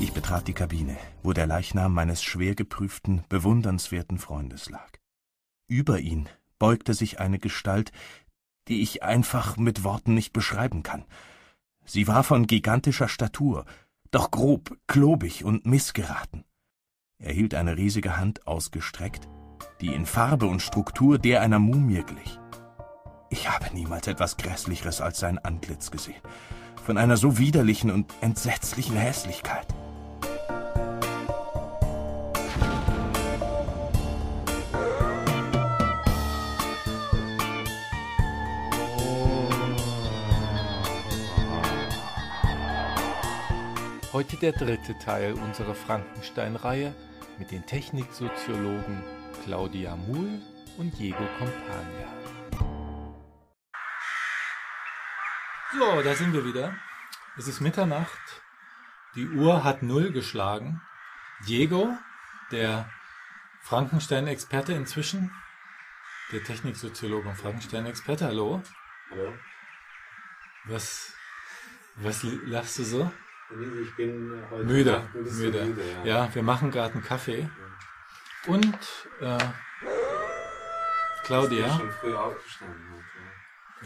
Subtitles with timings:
[0.00, 4.90] Ich betrat die Kabine, wo der Leichnam meines schwer geprüften, bewundernswerten Freundes lag.
[5.66, 7.92] Über ihn beugte sich eine Gestalt,
[8.68, 11.04] die ich einfach mit Worten nicht beschreiben kann.
[11.84, 13.64] Sie war von gigantischer Statur,
[14.10, 16.44] doch grob, klobig und missgeraten.
[17.18, 19.28] Er hielt eine riesige Hand ausgestreckt,
[19.80, 22.38] die in Farbe und Struktur der einer Mumie glich.
[23.30, 26.22] Ich habe niemals etwas Grässlicheres als sein Antlitz gesehen,
[26.84, 29.66] von einer so widerlichen und entsetzlichen Hässlichkeit.
[44.12, 46.92] Heute der dritte Teil unserer Frankenstein-Reihe
[47.38, 49.04] mit den Techniksoziologen
[49.44, 50.40] Claudia Muhl
[50.76, 52.17] und Diego Compagna.
[55.72, 56.74] So, da sind wir wieder.
[57.36, 58.42] Es ist Mitternacht.
[59.14, 60.80] Die Uhr hat null geschlagen.
[61.46, 61.94] Diego,
[62.50, 62.90] der
[63.60, 65.30] Frankenstein-Experte inzwischen,
[66.32, 68.62] der Techniksoziologe und Frankenstein-Experte, hallo.
[69.10, 69.34] Hallo.
[70.64, 71.12] Was,
[71.96, 73.12] was lachst du so?
[73.82, 75.64] Ich bin heute Müde, müde.
[75.64, 76.34] müde Ja, ja.
[76.34, 77.48] wir machen gerade einen Kaffee.
[78.46, 78.78] Und
[79.20, 83.17] äh, Ich Claudia, bin schon früh aufgestanden heute.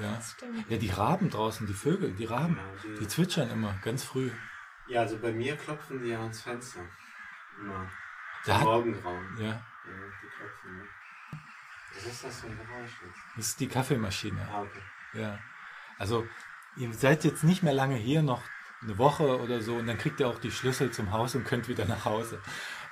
[0.00, 0.20] Ja.
[0.68, 4.30] ja, die Raben draußen, die Vögel, die Raben, Genau, die- die zwitschern immer ganz früh.
[4.88, 6.80] Ja, also bei mir klopfen die ans Fenster.
[7.60, 7.88] Immer.
[8.44, 9.36] Da hat- Morgengrauen.
[9.38, 10.76] Ja, Ja, die klopfen.
[10.78, 10.84] Ne?
[11.94, 13.18] Was ist das für ein Geräusch jetzt?
[13.36, 14.48] das ist die Kaffeemaschine.
[14.50, 14.82] Ah, okay.
[15.14, 15.38] Ja,
[15.98, 16.26] also
[16.76, 18.42] ihr seid jetzt nicht mehr lange hier, noch
[18.82, 21.68] eine Woche oder so, und dann kriegt ihr auch die Schlüssel zum Haus und könnt
[21.68, 22.40] wieder nach Hause.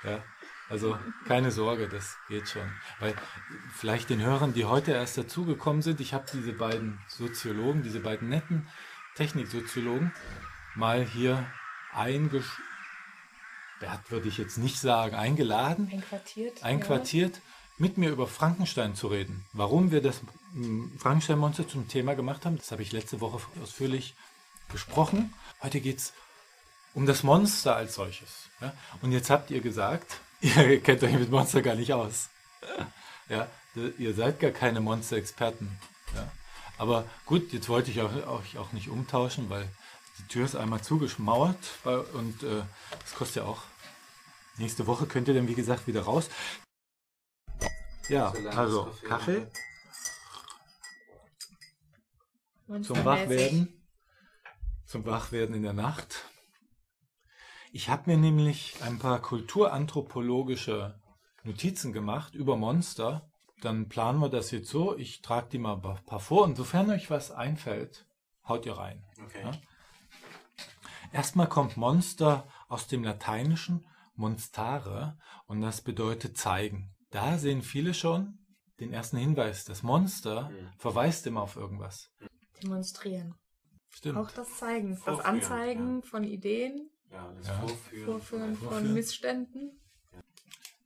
[0.03, 0.23] Ja,
[0.71, 2.71] also keine Sorge, das geht schon.
[2.99, 3.13] Weil
[3.75, 8.29] vielleicht den Hörern, die heute erst dazugekommen sind, ich habe diese beiden Soziologen, diese beiden
[8.29, 8.67] netten
[9.15, 10.13] Techniksoziologen,
[10.75, 11.45] mal hier
[11.93, 12.49] eingesperrt,
[14.07, 16.63] würde ich jetzt nicht sagen, eingeladen Einquartiert.
[16.63, 17.41] einquartiert,
[17.77, 19.43] mit mir über Frankenstein zu reden.
[19.51, 20.21] Warum wir das
[20.53, 24.15] mm, Frankenstein-Monster zum Thema gemacht haben, das habe ich letzte Woche ausführlich
[24.71, 25.33] besprochen.
[25.61, 26.13] Heute geht es
[26.93, 28.47] um das Monster als solches.
[28.61, 28.73] Ja?
[29.01, 30.21] Und jetzt habt ihr gesagt,
[30.69, 32.29] ihr kennt euch mit Monster gar nicht aus.
[33.29, 33.47] Ja,
[33.97, 35.79] ihr seid gar keine Monster-Experten.
[36.15, 36.31] Ja?
[36.77, 39.67] Aber gut, jetzt wollte ich auch, euch auch nicht umtauschen, weil
[40.19, 41.57] die Tür ist einmal zugeschmauert
[42.13, 42.63] und äh,
[43.01, 43.61] das kostet ja auch.
[44.57, 46.29] Nächste Woche könnt ihr dann, wie gesagt, wieder raus.
[48.09, 49.47] Ja, also Kaffee
[52.81, 53.81] zum Wachwerden.
[54.85, 56.25] Zum Wachwerden in der Nacht.
[57.73, 60.99] Ich habe mir nämlich ein paar kulturanthropologische
[61.43, 63.29] Notizen gemacht über Monster.
[63.61, 64.97] Dann planen wir das jetzt so.
[64.97, 68.05] Ich trage die mal ein paar vor und sofern euch was einfällt,
[68.47, 69.03] haut ihr rein.
[69.23, 69.43] Okay.
[69.43, 69.51] Ja?
[71.13, 76.93] Erstmal kommt Monster aus dem Lateinischen monstare und das bedeutet zeigen.
[77.09, 78.37] Da sehen viele schon
[78.79, 79.63] den ersten Hinweis.
[79.65, 80.69] Das Monster Mhm.
[80.77, 82.11] verweist immer auf irgendwas.
[82.61, 83.35] Demonstrieren.
[83.89, 84.17] Stimmt.
[84.17, 84.99] Auch das Zeigen.
[85.05, 87.59] Das Anzeigen von Ideen, Ja, das Ja.
[87.59, 88.05] Vorführen.
[88.05, 88.85] Vorführen Vorführen.
[88.85, 89.81] von Missständen.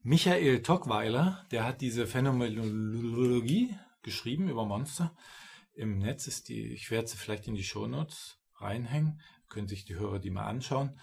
[0.02, 5.16] Michael Tockweiler, der hat diese Phänomenologie geschrieben über Monster.
[5.74, 9.96] Im Netz ist die, ich werde sie vielleicht in die Shownotes reinhängen, können sich die
[9.96, 10.98] Hörer die mal anschauen.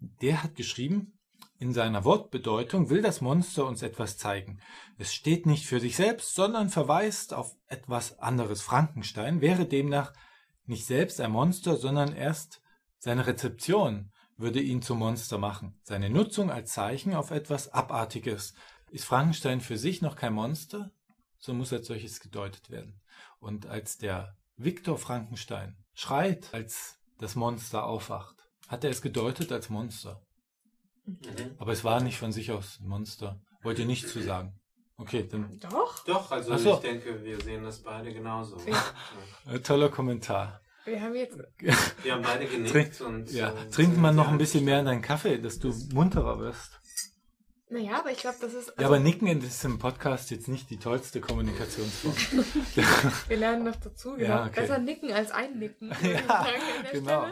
[0.00, 1.18] Der hat geschrieben,
[1.58, 4.60] in seiner Wortbedeutung will das Monster uns etwas zeigen.
[4.98, 8.62] Es steht nicht für sich selbst, sondern verweist auf etwas anderes.
[8.62, 10.12] Frankenstein wäre demnach
[10.64, 12.62] nicht selbst ein Monster, sondern erst
[12.98, 14.11] seine Rezeption
[14.42, 15.78] würde ihn zum Monster machen.
[15.84, 18.54] Seine Nutzung als Zeichen auf etwas Abartiges.
[18.90, 20.90] Ist Frankenstein für sich noch kein Monster,
[21.38, 23.00] so muss als solches gedeutet werden.
[23.38, 29.70] Und als der Viktor Frankenstein schreit, als das Monster aufwacht, hat er es gedeutet als
[29.70, 30.26] Monster.
[31.04, 31.54] Mhm.
[31.58, 33.40] Aber es war nicht von sich aus ein Monster.
[33.62, 34.58] Wollt ihr nichts zu sagen?
[34.96, 36.04] Okay, dann Doch.
[36.04, 36.74] Doch, also so.
[36.74, 38.60] ich denke, wir sehen das beide genauso.
[39.46, 40.60] Äh, toller Kommentar.
[40.84, 41.38] Wir haben jetzt.
[42.02, 44.80] Wir haben beide genickt Trink, und ja, äh, trink mal noch ja ein bisschen mehr
[44.80, 46.78] in deinen Kaffee, dass du munterer wirst.
[47.72, 48.66] Naja, aber ich glaube, das ist.
[48.66, 52.14] Ja, also, aber Nicken ist im Podcast jetzt nicht die tollste Kommunikationsform.
[53.28, 54.14] Wir lernen noch dazu.
[54.14, 54.28] Genau.
[54.28, 54.60] Ja, okay.
[54.60, 55.90] Besser nicken als einnicken.
[56.02, 56.46] Ja,
[56.92, 57.26] genau.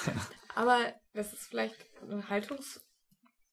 [0.00, 0.16] Stelle.
[0.54, 0.78] Aber
[1.14, 2.82] das ist vielleicht eine Haltungsding,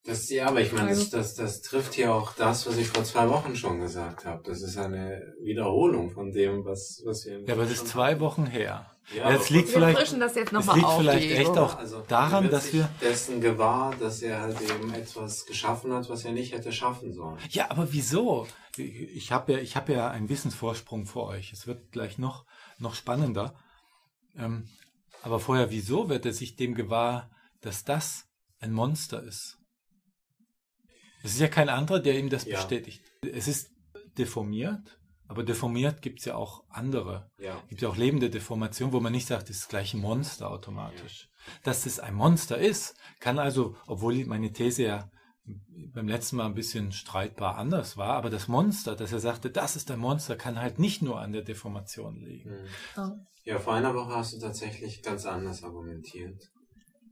[0.04, 2.88] Das, ja, aber ich meine, das, Also- das, das trifft hier auch das, was ich
[2.88, 4.44] vor zwei Wochen schon gesagt habe.
[4.44, 7.42] Das ist eine Wiederholung von dem, was, was wir...
[7.46, 8.97] Ja, aber das ist zwei Wochen her.
[9.16, 11.50] Ja, Jetzt aber- liegt Wir vielleicht, frischen das jetzt es nochmal liegt auf, vielleicht echt
[11.52, 12.90] auch Also, daran, er wird dass sich wir.
[13.02, 17.38] dessen gewahr, dass er halt eben etwas geschaffen hat, was er nicht hätte schaffen sollen.
[17.50, 18.48] Ja, aber wieso?
[18.76, 21.54] Ich habe ja, ich habe ja einen Wissensvorsprung vor euch.
[21.54, 22.46] Es wird gleich noch,
[22.80, 23.56] noch spannender.
[24.36, 24.68] Ähm,
[25.22, 27.32] aber vorher, wieso wird er sich dem gewahr,
[27.62, 28.26] dass das
[28.60, 29.58] ein Monster ist?
[31.24, 32.58] Es ist ja kein anderer, der ihm das Ja.
[32.58, 33.02] bestätigt.
[33.24, 33.72] Es ist
[34.18, 34.97] deformiert,
[35.28, 37.30] aber deformiert gibt es ja auch andere.
[37.40, 37.62] Ja.
[37.70, 41.30] gibt ja auch lebende Deformation, wo man nicht sagt, das ist gleich ein Monster automatisch.
[41.64, 45.10] Dass es ein Monster ist, kann also, obwohl meine These ja
[45.94, 49.76] beim letzten Mal ein bisschen streitbar anders war, aber das Monster, dass er sagte, das
[49.78, 52.50] ist ein Monster, kann halt nicht nur an der Deformation liegen.
[52.52, 52.68] Mhm.
[52.98, 53.16] Ja.
[53.46, 56.38] Ja, vor einer Woche hast du tatsächlich ganz anders argumentiert.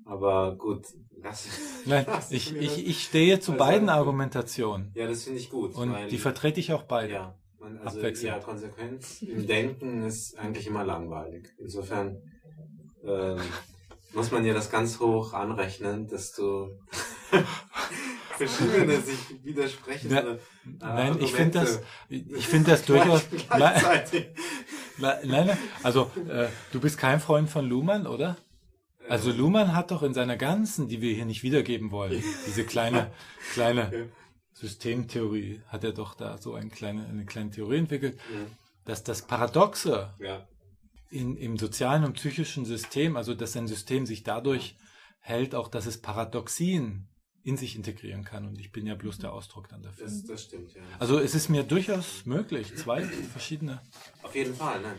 [0.05, 0.85] Aber gut,
[1.21, 1.47] lass
[1.85, 5.49] Nein, lass ich, ich, das- ich stehe zu Also- beiden Argumentationen Ja, das finde ich
[5.49, 5.73] gut.
[5.75, 7.13] und weil- die vertrete ich auch beide.
[7.13, 7.35] Ja,
[7.65, 11.49] man, also ja, Konsequenz im Denken ist eigentlich immer langweilig.
[11.57, 12.21] Insofern
[13.03, 13.39] ähm,
[14.13, 16.69] muss man ja das ganz hoch anrechnen, dass du
[18.37, 20.39] verschiedene sich widersprechende
[20.79, 23.25] Na, äh, Nein, ich finde das, ich finde das durchaus.
[23.49, 24.27] gleichzeitig.
[24.97, 28.37] nein, nein, also äh, du bist kein Freund von Luhmann, oder?
[29.07, 33.11] Also Luhmann hat doch in seiner ganzen, die wir hier nicht wiedergeben wollen, diese kleine,
[33.53, 34.09] kleine
[34.55, 38.47] Systemtheorie, hat er doch da so eine kleine, eine kleine Theorie entwickelt, Mhm.
[38.85, 40.47] dass das Paradoxe Ja,
[41.09, 44.75] in, im sozialen und psychischen System, also dass ein System sich dadurch
[45.19, 47.07] hält, auch dass es Paradoxien
[47.43, 48.47] in sich integrieren kann.
[48.47, 50.05] Und ich bin ja bloß der Ausdruck dann dafür.
[50.05, 50.81] das, das stimmt, ja.
[50.99, 53.81] Also es ist mir durchaus möglich, zwei verschiedene.
[54.23, 54.95] Auf jeden Fall, ne?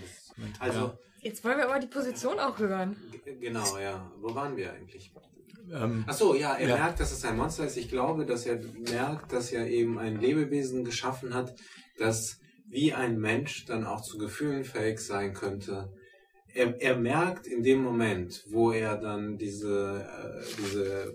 [0.60, 2.94] Also, Jetzt wollen wir aber die Position auch hören.
[3.24, 4.12] g- genau, ja.
[4.20, 5.12] Wo waren wir eigentlich?
[5.72, 6.76] Ähm, Ach so, ja, er Ja.
[6.76, 7.76] merkt, dass es ein Monster ist.
[7.76, 8.60] Ich glaube, dass er
[8.90, 11.54] merkt, dass er eben ein Lebewesen geschaffen hat,
[11.98, 15.90] das wie ein Mensch dann auch zu Gefühlen fähig sein könnte.
[16.52, 21.14] Er, er merkt in dem Moment, wo er dann diese, äh, diese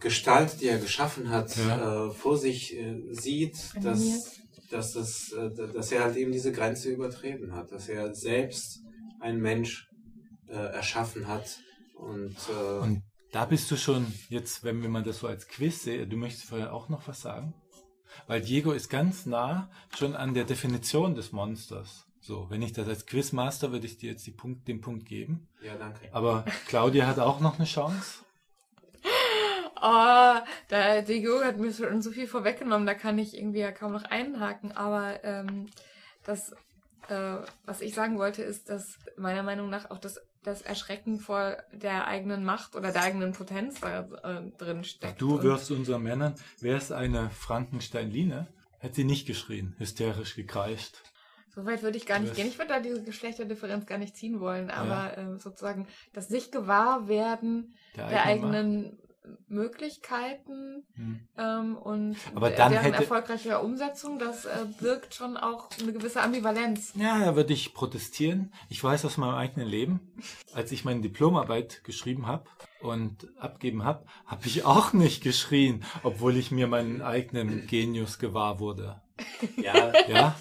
[0.00, 2.08] Gestalt, die er geschaffen hat, Ja.
[2.08, 4.40] äh, vor sich äh, sieht, dass,
[4.70, 8.80] dass, das, äh, dass er halt eben diese Grenze übertreten hat, dass er selbst
[9.20, 9.88] ein Mensch
[10.48, 11.60] äh, erschaffen hat
[11.94, 13.02] und, äh, Und
[13.32, 16.44] da bist du schon, jetzt, wenn wir mal das so als Quiz sehen, du möchtest
[16.44, 17.54] vorher auch noch was sagen?
[18.26, 22.06] Weil Diego ist ganz nah schon an der Definition des Monsters.
[22.20, 25.48] So, wenn ich das als Quizmaster, würde ich dir jetzt die Punkt, den Punkt geben.
[25.62, 26.08] Ja, danke.
[26.12, 28.20] Aber Claudia hat auch noch eine Chance.
[29.84, 30.34] Oh,
[30.70, 34.04] der Diego hat mir schon so viel vorweggenommen, da kann ich irgendwie ja kaum noch
[34.04, 34.70] einhaken.
[34.70, 35.66] Aber ähm,
[36.22, 36.52] das,
[37.08, 41.56] äh, was ich sagen wollte, ist, dass meiner Meinung nach auch das, das Erschrecken vor
[41.72, 45.20] der eigenen Macht oder der eigenen Potenz da äh, drin steckt.
[45.20, 48.48] Du wirfst unseren Männern, wäre es eine Frankenstein-Line,
[48.78, 50.96] hätte sie nicht geschrien, hysterisch gekreischt.
[51.54, 52.48] So weit würde ich gar nicht gehen.
[52.48, 57.08] Ich würde da diese Geschlechterdifferenz gar nicht ziehen wollen, aber ähm, sozusagen das sich gewahr
[57.08, 58.98] werden Der, der eigene eigenen
[59.48, 60.84] Möglichkeiten.
[60.94, 61.20] Hm.
[61.36, 66.20] ähm, und Aber dann deren hätte- erfolgreicher Umsetzung, das äh, birgt schon auch eine gewisse
[66.22, 66.92] Ambivalenz.
[66.96, 68.52] Ja, da würde ich protestieren.
[68.68, 70.00] Ich weiß aus meinem eigenen Leben,
[70.54, 72.44] als ich meine Diplomarbeit geschrieben habe
[72.80, 78.58] und abgeben habe, habe ich auch nicht geschrien, obwohl ich mir meinen eigenen Genius gewahr
[78.58, 79.01] wurde.
[79.56, 80.36] Ja, Ja,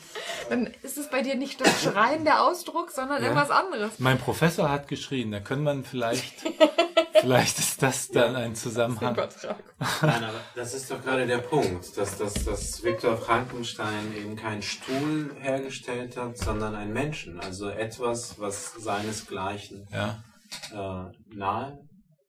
[0.49, 3.29] Dann ist es bei dir nicht das Schreien der Ausdruck, sondern Ja.
[3.29, 3.99] irgendwas anderes.
[3.99, 5.31] mein Professor hat geschrien.
[5.31, 6.41] Da können man vielleicht,
[7.21, 9.13] vielleicht ist das dann ein Zusammenhang.
[9.13, 9.63] Übertragung.
[10.01, 14.61] nein, aber das ist doch gerade der Punkt, dass, dass, dass Viktor Frankenstein eben keinen
[14.61, 17.39] Stuhl hergestellt hat, sondern einen Menschen.
[17.39, 20.23] Also etwas, was seinesgleichen Ja,
[20.71, 21.77] äh, nahe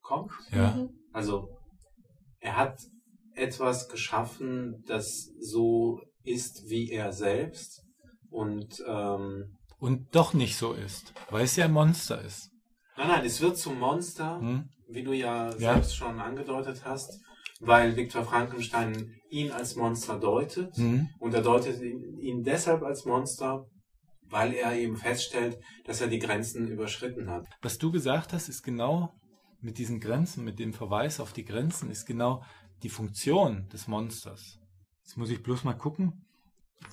[0.01, 0.31] kommt.
[0.51, 0.77] ja.
[1.13, 1.49] Also
[2.39, 2.77] er hat
[3.35, 7.81] etwas geschaffen, das so ist wie er selbst.
[8.29, 12.49] Und ähm, Und doch nicht so ist, weil es ja ein Monster ist.
[12.97, 14.39] nein, nein, es wird zum Monster.
[14.39, 14.69] Hm?
[14.89, 15.73] wie du ja, Ja.
[15.73, 17.19] selbst schon angedeutet hast,
[17.59, 20.75] weil Viktor Frankenstein ihn als Monster deutet.
[20.75, 21.09] Hm?
[21.19, 23.65] Und er deutet ihn, ihn deshalb als Monster,
[24.29, 27.45] weil er eben feststellt, dass er die Grenzen überschritten hat.
[27.61, 29.09] Was du gesagt hast, ist genau
[29.61, 32.43] mit diesen Grenzen, mit dem Verweis auf die Grenzen, ist genau
[32.83, 34.59] die Funktion des Monsters.
[35.03, 36.25] Jetzt muss ich bloß mal gucken,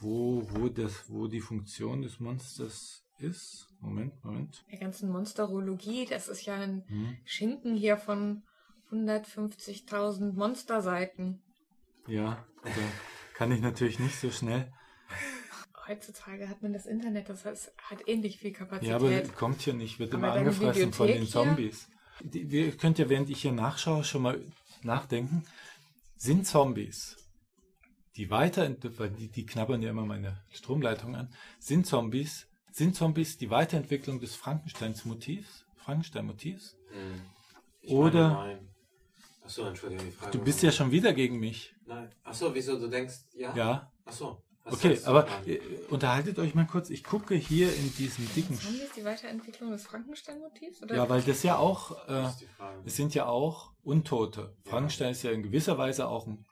[0.01, 3.69] wo, wo, das, wo die Funktion des Monsters ist.
[3.81, 4.65] Moment, Moment.
[4.71, 7.17] Der ganzen Monsterologie, das ist ja ein Hm.
[7.25, 8.43] Schinken hier von
[8.91, 11.41] 150.000 Monsterseiten.
[12.07, 12.71] Ja, da
[13.35, 14.73] kann ich natürlich nicht so schnell.
[15.87, 18.91] Heutzutage hat man das Internet, das heißt, hat ähnlich viel Kapazität.
[18.91, 21.43] Ja, aber kommt hier nicht, wird Aber immer angefressen von den Bibliothek hier?
[21.57, 21.89] Zombies.
[22.23, 24.41] Die, wir könnt ja, während ich hier nachschaue, schon mal
[24.83, 25.45] nachdenken.
[26.17, 27.17] sind Zombies,
[28.17, 33.39] die weiter, weil die, die knabbern ja immer meine Stromleitung an, sind Zombies, sind Zombies
[33.39, 36.77] die Weiterentwicklung des Frankensteins Motivs, Frankenstein-Motivs?
[36.93, 37.21] Hm.
[37.83, 38.67] Ich Oder- Meine, nein.
[39.45, 40.33] Achso, Entschuldigung, die Frage.
[40.37, 41.75] Du bist ja schon wieder gegen mich.
[41.87, 42.11] Nein.
[42.23, 42.79] Achso, wieso?
[42.79, 43.55] Du denkst, ja?
[43.57, 43.91] Ja.
[44.05, 44.43] Achso.
[44.65, 46.91] was Okay, aber äh, unterhaltet euch mal kurz.
[46.91, 48.55] Ich gucke hier in diesem dicken.
[48.55, 50.83] Sch- Zombies die Weiterentwicklung des Frankenstein-Motivs?
[50.89, 52.83] Ja, weil das ja auch, äh, Das ist die Frage.
[52.85, 54.55] es sind ja auch Untote.
[54.67, 56.45] Frankenstein ist ja in gewisser Weise auch ein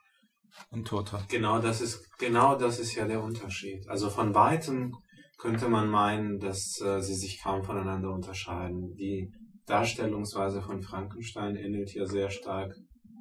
[0.71, 1.23] Untoter.
[1.29, 3.87] Genau, das ist genau das ist ja der Unterschied.
[3.87, 4.95] Also von weitem
[5.37, 8.93] könnte man meinen, dass äh, sie sich kaum voneinander unterscheiden.
[8.95, 9.31] Die
[9.65, 12.73] Darstellungsweise von Frankenstein ähnelt ja sehr stark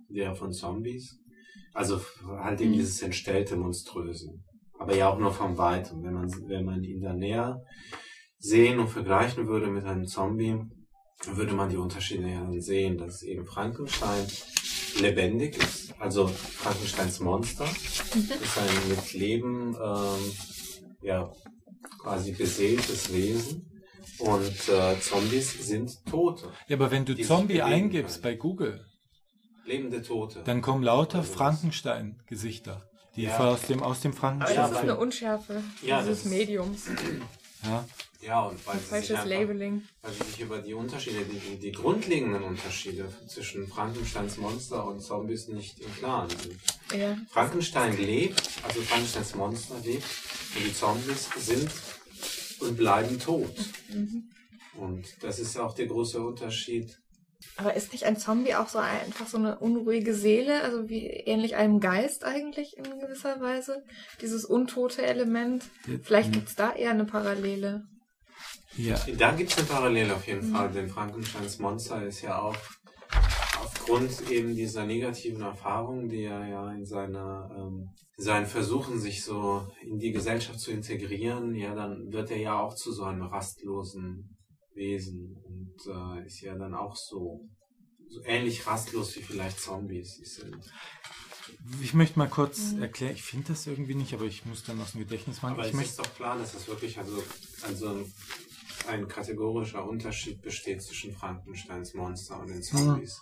[0.09, 1.21] der von Zombies.
[1.75, 2.01] Also
[2.41, 2.77] halt eben Mhm.
[2.77, 4.31] dieses entstellte Monströse.
[4.79, 6.03] Aber ja auch nur von weitem.
[6.03, 7.61] Wenn man, wenn man ihn da näher
[8.39, 10.57] sehen und vergleichen würde mit einem Zombie,
[11.33, 14.27] würde man die Unterschiede ja dann sehen, dass eben Frankenstein
[15.01, 20.33] lebendig ist, also Frankensteins Monster ist ein mit Leben ähm,
[21.03, 21.31] ja
[22.01, 23.71] quasi beseeltes Wesen
[24.19, 28.35] und äh, Zombies sind Tote, Ja, aber wenn du Zombie eingibst können.
[28.35, 28.85] bei Google,
[29.65, 30.43] lebende Tote.
[30.45, 33.39] dann kommen lauter Also Frankenstein-Gesichter, die Ja.
[33.39, 34.57] aus dem, aus dem Aber Frankenstein.
[34.57, 36.83] Ja, das ist eine Unschärfe Ja, dieses das ist- Mediums.
[37.65, 37.85] ja.
[38.21, 39.83] ja und weil sie sich einfach, Labeling.
[40.03, 45.01] weil sie sich über die Unterschiede, die, die, die grundlegenden Unterschiede zwischen Frankensteins Monster und
[45.01, 47.01] Zombies nicht im Klaren sind.
[47.01, 47.17] Ja.
[47.31, 50.07] Frankenstein lebt, also Frankensteins Monster lebt
[50.57, 51.71] und die Zombies sind
[52.61, 53.55] und bleiben tot.
[53.89, 54.31] Mhm.
[54.75, 56.99] Und das ist auch der große Unterschied.
[57.57, 61.07] Aber ist nicht ein Zombie auch so ein- einfach so eine unruhige Seele, also wie
[61.07, 63.85] ähnlich einem Geist eigentlich in gewisser Weise?
[64.21, 65.65] Dieses untote Element.
[66.03, 67.85] Vielleicht gibt's da eher eine Parallele.
[68.77, 68.97] ja.
[69.17, 72.57] Da gibt es eine Parallele auf jeden Fall, denn Frankensteins Monster ist ja auch
[73.61, 79.65] aufgrund eben dieser negativen Erfahrungen, die er ja in seiner ähm, seinen Versuchen, sich so
[79.83, 84.37] in die Gesellschaft zu integrieren, ja, dann wird er ja auch zu so einem rastlosen
[84.75, 85.37] Wesen
[85.87, 87.49] äh, ist ja dann auch so,
[88.09, 90.57] so ähnlich rastlos wie vielleicht Zombies sind.
[91.83, 92.83] Ich möchte mal kurz Mhm.
[92.83, 95.55] erklären, ich finde das irgendwie nicht, aber ich muss dann aus dem Gedächtnis machen.
[95.55, 97.23] Aber ich es möchte ist doch klar, dass es wirklich also,
[97.63, 98.07] also
[98.87, 103.21] ein, kategorischer Unterschied besteht zwischen Frankensteins Monster und den Zombies.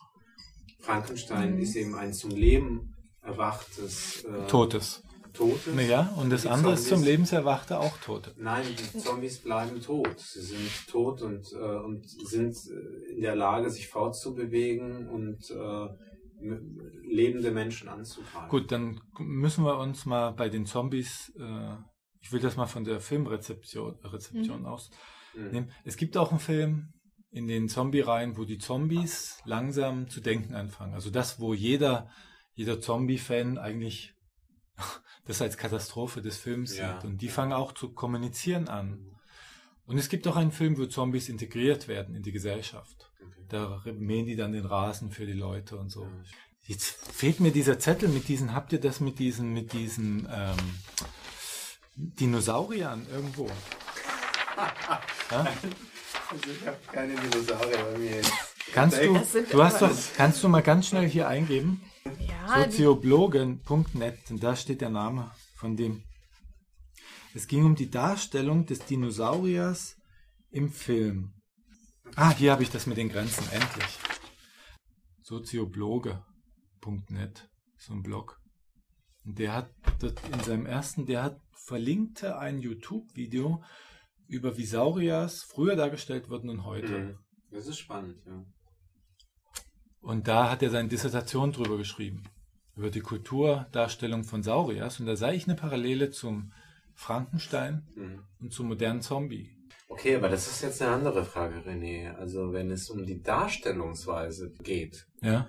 [0.81, 1.63] Frankenstein Mhm.
[1.63, 5.03] ist eben ein zum Leben erwachtes äh, Totes.
[5.37, 5.75] Totes.
[5.75, 8.35] Naja, und das andere ist zum Lebenserwachte auch Tote.
[8.37, 10.19] Nein, die Zombies bleiben tot.
[10.19, 15.88] Sie sind tot und, äh, und sind äh, in der Lage, sich fortzubewegen und äh,
[17.02, 18.49] lebende Menschen anzugreifen.
[18.49, 21.76] Gut, dann müssen wir uns mal bei den Zombies, äh,
[22.21, 24.66] ich will das mal von der Filmrezeption Rezeption Mhm.
[24.66, 24.90] aus
[25.35, 25.50] Mhm.
[25.50, 25.71] nehmen.
[25.85, 26.93] Es gibt auch einen Film
[27.31, 30.95] in den Zombie-Reihen, wo die Zombies langsam zu denken anfangen.
[30.95, 32.09] Also das, wo jeder,
[32.55, 34.14] jeder Zombie-Fan eigentlich
[35.26, 36.95] das als Katastrophe des Films Ja.
[36.95, 37.04] sieht.
[37.04, 39.04] Und die fangen auch zu kommunizieren an.
[39.87, 43.11] Und es gibt auch einen Film, wo Zombies integriert werden in die Gesellschaft.
[43.21, 43.45] Okay.
[43.49, 46.02] Da mähen die dann den Rasen für die Leute und so.
[46.02, 46.11] Ja.
[46.62, 50.56] Jetzt fehlt mir dieser Zettel mit diesen, habt ihr das mit diesen, mit diesen ähm,
[51.95, 53.50] Dinosauriern irgendwo?
[55.30, 55.40] Ja?
[56.30, 58.23] Also ich habe keine Dinosaurier bei mir.
[58.73, 61.83] Kannst du, du hast doch, kannst du mal ganz schnell hier eingeben?
[62.47, 66.05] Ja, Sozioblogen.net, und da steht der Name von dem.
[67.35, 69.97] Es ging um die Darstellung des Dinosauriers
[70.50, 71.35] im Film.
[72.15, 73.99] Ah, hier habe ich das mit den Grenzen, endlich.
[75.23, 78.41] Soziobloge.net, so ein Blog.
[79.25, 83.65] Und der hat dort in seinem ersten, der hat verlinkte ein YouTube-Video
[84.29, 86.99] über wie Sauriers früher dargestellt wurden und heute.
[86.99, 87.19] Mhm.
[87.50, 88.45] Das ist spannend, ja.
[90.00, 92.23] Und da hat er seine Dissertation drüber geschrieben.
[92.76, 95.00] Über die Kulturdarstellung von Sauriers.
[95.00, 96.52] Und da sah ich eine Parallele zum
[96.95, 98.21] Frankenstein Mhm.
[98.40, 99.50] und zum modernen Zombie.
[99.88, 102.14] Okay, aber das ist jetzt eine andere Frage, René.
[102.16, 105.47] Also wenn es um die Darstellungsweise geht, Ja.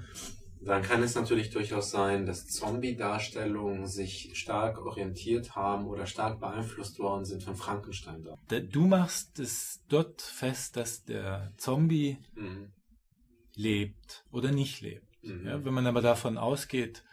[0.61, 6.99] dann kann es natürlich durchaus sein, dass Zombie-Darstellungen sich stark orientiert haben oder stark beeinflusst
[6.99, 8.23] worden sind von Frankenstein.
[8.47, 8.59] Da.
[8.59, 12.71] Du machst es dort fest, dass der Zombie Mhm.
[13.55, 15.03] lebt oder nicht lebt.
[15.23, 15.45] Mhm.
[15.45, 17.03] Ja, wenn man aber davon ausgeht,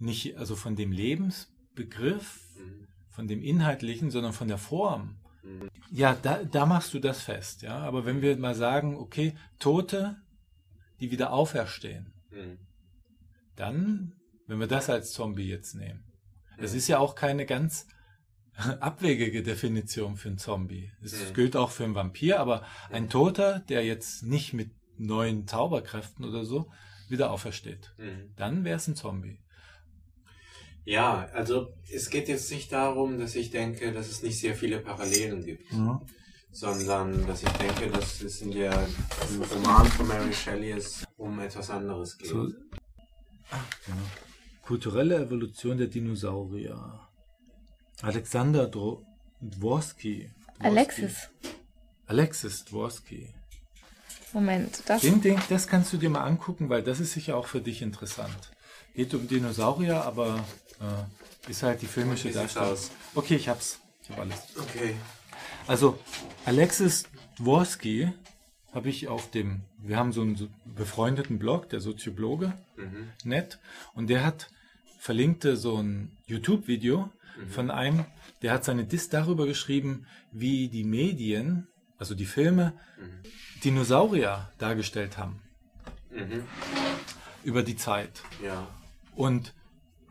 [0.00, 2.86] nicht also von dem Lebensbegriff, Mhm.
[3.10, 5.16] von dem Inhaltlichen, sondern von der Form.
[5.42, 5.68] Mhm.
[5.90, 7.78] Ja, da, da machst du das fest, ja.
[7.78, 10.16] Aber wenn wir mal sagen, okay, Tote,
[11.00, 12.58] die wieder auferstehen, Mhm.
[13.56, 14.12] dann,
[14.46, 16.04] wenn wir das als Zombie jetzt nehmen,
[16.58, 17.86] es ist ja auch keine ganz
[18.80, 20.90] abwegige Definition für einen Zombie.
[21.02, 21.34] Es Mhm.
[21.34, 26.44] gilt auch für einen Vampir, aber ein Toter, der jetzt nicht mit neuen Zauberkräften oder
[26.44, 26.70] so
[27.08, 27.94] wieder aufersteht,
[28.36, 29.38] dann wäre es ein Zombie.
[30.88, 34.78] Ja, also es geht jetzt nicht darum, dass ich denke, dass es nicht sehr viele
[34.78, 36.00] Parallelen gibt, Mhm.
[36.50, 38.72] sondern dass ich denke, dass es in der
[39.30, 42.30] im Roman von Mary Shelley es um etwas anderes geht.
[42.30, 42.48] So,
[43.50, 43.98] ah, genau.
[44.62, 47.06] Kulturelle Evolution der Dinosaurier.
[48.00, 49.04] Alexander Dro
[49.42, 50.30] Dworsky.
[50.30, 50.30] Dworsky.
[50.58, 51.28] Alexis.
[52.06, 53.34] Alexis Dworsky.
[54.32, 55.02] Moment, das.
[55.02, 57.82] Den, den, das kannst du dir mal angucken, weil das ist sicher auch für dich
[57.82, 58.52] interessant.
[58.98, 60.44] Geht um Dinosaurier, aber
[60.80, 62.76] äh, ist halt die filmische Darstellung.
[63.14, 63.78] Okay, ich hab's.
[64.02, 64.42] Ich hab alles.
[64.58, 64.96] Okay.
[65.68, 66.00] Also
[66.44, 67.04] Alexis
[67.38, 68.10] Dworsky
[68.72, 73.10] habe ich auf dem, wir haben so einen befreundeten Blog, der Soziobloge, Mhm.
[73.22, 73.60] nett,
[73.94, 74.50] und der hat
[74.98, 77.08] verlinkte so ein YouTube-Video
[77.50, 78.04] von einem,
[78.42, 82.72] der hat seine Diss darüber geschrieben, wie die Medien, also die Filme,
[83.62, 85.40] Dinosaurier dargestellt haben
[86.10, 86.42] Mhm.
[87.44, 88.22] über die Zeit.
[88.44, 88.66] Ja.
[89.18, 89.54] Und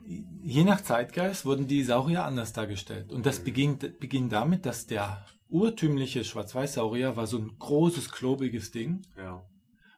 [0.06, 3.12] je nach Zeitgeist wurden die Saurier anders dargestellt.
[3.12, 9.02] Und das beging, beging damit, dass der urtümliche Schwarz-Weiß-Saurier war so ein großes, klobiges Ding,
[9.18, 9.44] Ja.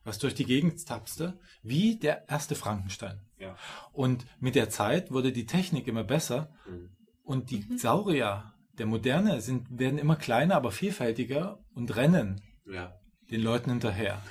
[0.03, 3.19] was durch die Gegend tapste, wie der erste Frankenstein.
[3.39, 3.55] Ja.
[3.93, 6.89] Und mit der Zeit wurde die Technik immer besser Mhm.
[7.23, 12.93] und die Saurier der Moderne sind, werden immer kleiner, aber vielfältiger und rennen Ja.
[13.31, 14.21] den Leuten hinterher.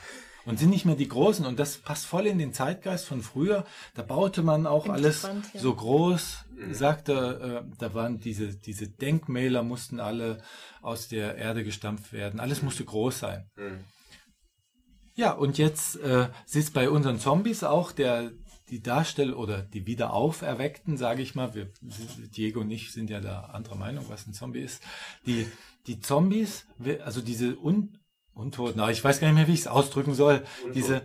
[0.49, 1.45] Und sind nicht mehr die Großen.
[1.45, 3.65] Und das passt voll in den Zeitgeist von früher.
[3.95, 5.61] Da baute man auch alles ja.
[5.61, 10.39] so groß, sagte, äh, da waren diese, diese Denkmäler mussten alle
[10.81, 12.41] aus der Erde gestampft werden.
[12.41, 13.51] Alles musste groß sein.
[13.57, 13.85] Mhm.
[15.15, 18.31] Ja, und jetzt äh, sitzt bei unseren Zombies auch der
[18.71, 21.71] die Darsteller oder die Wiederauferweckten, sage ich mal, wir,
[22.37, 24.83] Diego und ich sind ja da anderer Meinung, was ein Zombie ist.
[25.27, 25.47] Die,
[25.87, 26.67] die Zombies,
[27.03, 27.98] also diese Un,
[28.39, 30.45] Untoten, na, ich weiß gar nicht mehr, wie ich es ausdrücken soll.
[30.63, 31.03] Untot, diese, ja.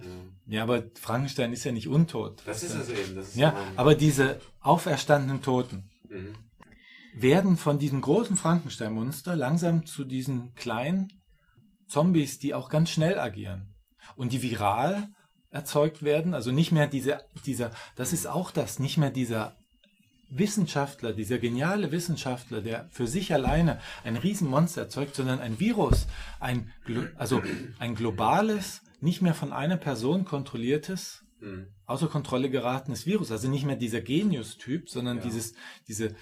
[0.47, 2.43] ja, aber Frankenstein ist ja nicht untot.
[2.45, 3.15] Das ist es eben.
[3.15, 6.35] Das ist Ja, aber diese auferstandenen Toten Mhm.
[7.15, 11.11] werden von diesem großen Frankenstein-Monster langsam zu diesen kleinen
[11.87, 13.73] Zombies, die auch ganz schnell agieren
[14.15, 15.09] und die viral
[15.49, 16.33] erzeugt werden.
[16.33, 19.55] Also nicht mehr diese, dieser, das ist auch das, nicht mehr dieser
[20.29, 26.07] Wissenschaftler, dieser geniale Wissenschaftler, der für sich alleine ein Riesenmonster erzeugt, sondern ein Virus,
[26.39, 26.71] ein,
[27.15, 27.41] also
[27.79, 31.67] ein globales, nicht mehr von einer Person kontrolliertes, Mhm.
[31.85, 33.29] außer Kontrolle geratenes Virus.
[33.31, 35.23] Also nicht mehr dieser Genius-Typ, sondern Ja.
[35.23, 35.53] dieses,
[35.89, 36.15] diese,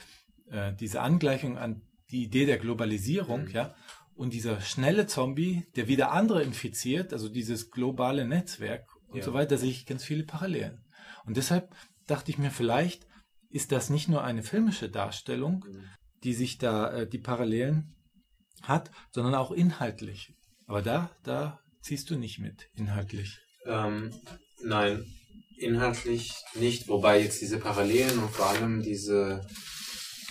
[0.50, 3.52] äh, diese Angleichung an die Idee der Globalisierung, Mhm.
[3.52, 3.76] ja.
[4.16, 9.24] Und dieser schnelle Zombie, der wieder andere infiziert, also dieses globale Netzwerk und Ja.
[9.24, 10.84] so weiter, sehe ich ganz viele Parallelen.
[11.26, 11.74] Und deshalb
[12.08, 13.08] dachte ich mir, vielleicht
[13.52, 15.84] ist das nicht nur eine filmische Darstellung, Mhm.
[16.24, 17.96] die sich da äh, die Parallelen
[18.62, 20.34] hat, sondern auch inhaltlich.
[20.68, 23.40] Aber da, da ziehst du nicht mit, inhaltlich.
[23.66, 24.14] Ähm,
[24.64, 25.04] nein,
[25.58, 29.46] inhaltlich nicht, wobei jetzt diese Parallelen und vor allem diese,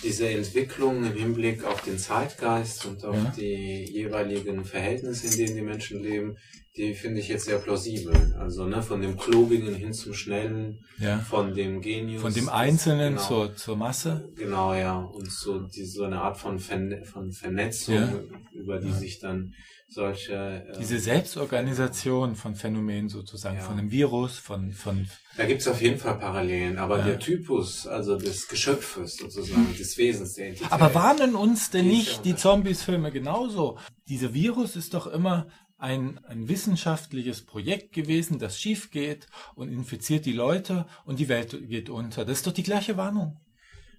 [0.03, 3.33] diese Entwicklung im Hinblick auf den Zeitgeist und auf Ja.
[3.37, 6.37] die jeweiligen Verhältnisse, in denen die Menschen leben,
[6.77, 8.35] die finde ich jetzt sehr plausibel.
[8.39, 11.19] Also ne, von dem Klobigen hin zum Schnellen, Ja.
[11.19, 12.21] von dem Genius.
[12.21, 14.29] Von dem Einzelnen genau, zur, zur Masse.
[14.35, 14.97] Genau, ja.
[14.99, 18.13] Und so, die, so eine Art von, Verne von Vernetzung, Ja.
[18.53, 19.53] über die sich dann
[19.89, 20.33] solche...
[20.33, 23.63] äh, Diese Selbstorganisation von Phänomenen sozusagen, Ja.
[23.63, 25.05] von einem Virus, von, von
[25.35, 27.05] Da gibt es auf jeden Fall Parallelen, aber Ja.
[27.05, 30.71] der Typus, also des Geschöpfes sozusagen, des Wesens, der Entität.
[30.71, 33.77] Aber warnen uns denn nicht ja die Zombies-Filme genauso?
[34.07, 35.47] Dieser Virus ist doch immer
[35.81, 41.57] ein, ein wissenschaftliches Projekt gewesen, das schief geht und infiziert die Leute und die Welt
[41.67, 42.23] geht unter.
[42.23, 43.39] Das ist doch die gleiche Warnung.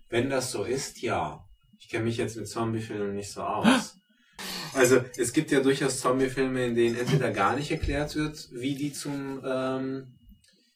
[0.09, 1.45] Wenn das so ist, ja.
[1.79, 3.97] Ich kenne mich jetzt mit Zombiefilmen nicht so aus.
[4.75, 8.91] Also es gibt ja durchaus Zombiefilme, in denen entweder gar nicht erklärt wird, wie die
[8.91, 9.43] zum...
[9.45, 10.19] Ähm,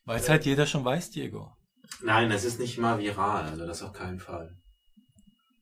[0.05, 1.51] Weil es halt jeder schon weiß, Diego.
[2.03, 4.55] nein, das ist nicht mal viral, also das auf keinen Fall.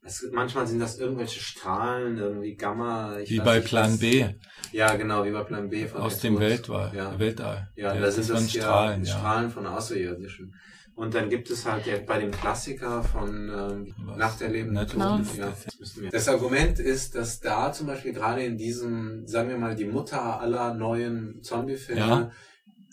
[0.06, 3.16] Es, manchmal sind das irgendwelche Strahlen, irgendwie Gamma.
[3.24, 4.26] Wie bei nicht, Plan was- B
[4.72, 6.38] Ja, genau, wie bei Plan B von aus dem.
[6.38, 6.92] Weltall.
[6.94, 7.18] Ja.
[7.18, 7.70] Weltall.
[7.74, 9.18] Ja, Der- da sind das Strahlen, ja, ja.
[9.18, 10.54] Strahlen von Außerirdischen.
[10.94, 14.16] Und dann gibt es halt ja bei dem Klassiker von ähm, Was?
[14.16, 15.34] Nach der lebenden Natürlich.
[15.36, 19.74] Ja, das, das Argument ist, dass da zum Beispiel gerade in diesem, sagen wir mal,
[19.74, 22.30] die Mutter aller neuen Zombie-Filme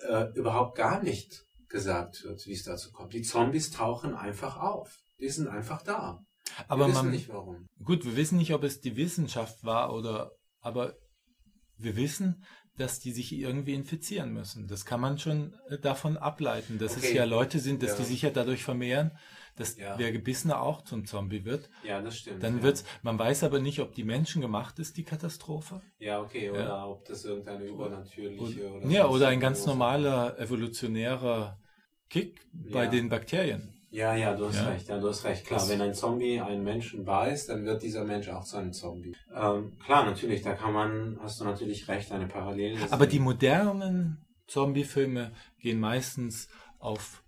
[0.10, 3.14] äh, überhaupt gar nicht gesagt wird, wie es dazu kommt.
[3.14, 4.98] Die Zombies tauchen einfach auf.
[5.20, 6.20] Die sind einfach da.
[6.68, 7.68] Aber wir wissen man, nicht warum.
[7.84, 10.96] Gut, wir wissen nicht, ob es die Wissenschaft war oder, aber
[11.78, 12.44] wir wissen,
[12.78, 14.68] dass die sich irgendwie infizieren müssen.
[14.68, 17.16] Das kann man schon äh, davon ableiten, dass es Okay.
[17.16, 17.98] ja Leute sind, dass Ja.
[17.98, 19.12] die sich ja dadurch vermehren,
[19.58, 19.98] dass Ja.
[19.98, 21.70] der Gebissene auch zum Zombie wird.
[21.84, 22.42] Ja, das stimmt.
[22.42, 22.64] Dann ja.
[22.64, 25.82] wird's, man weiß aber nicht, ob die Menschen gemacht ist, die Katastrophe.
[26.00, 26.86] Ja, okay, oder Ja.
[26.88, 31.60] ob das irgendeine übernatürliche oder ja, sonst oder ein ganz normaler evolutionärer
[32.10, 32.90] Kick bei Ja.
[32.90, 33.74] den Bakterien.
[33.92, 34.70] Ja, ja, du hast Ja.
[34.70, 35.46] recht, ja, du hast recht.
[35.46, 38.72] Klar, Das- wenn ein Zombie einen Menschen beißt, dann wird dieser Mensch auch zu einem
[38.72, 39.14] Zombie.
[39.36, 42.78] Ähm, klar, natürlich, da kann man, hast du natürlich recht, eine Parallele.
[42.90, 46.48] Aber die modernen Zombie-Filme gehen meistens
[46.80, 47.22] auf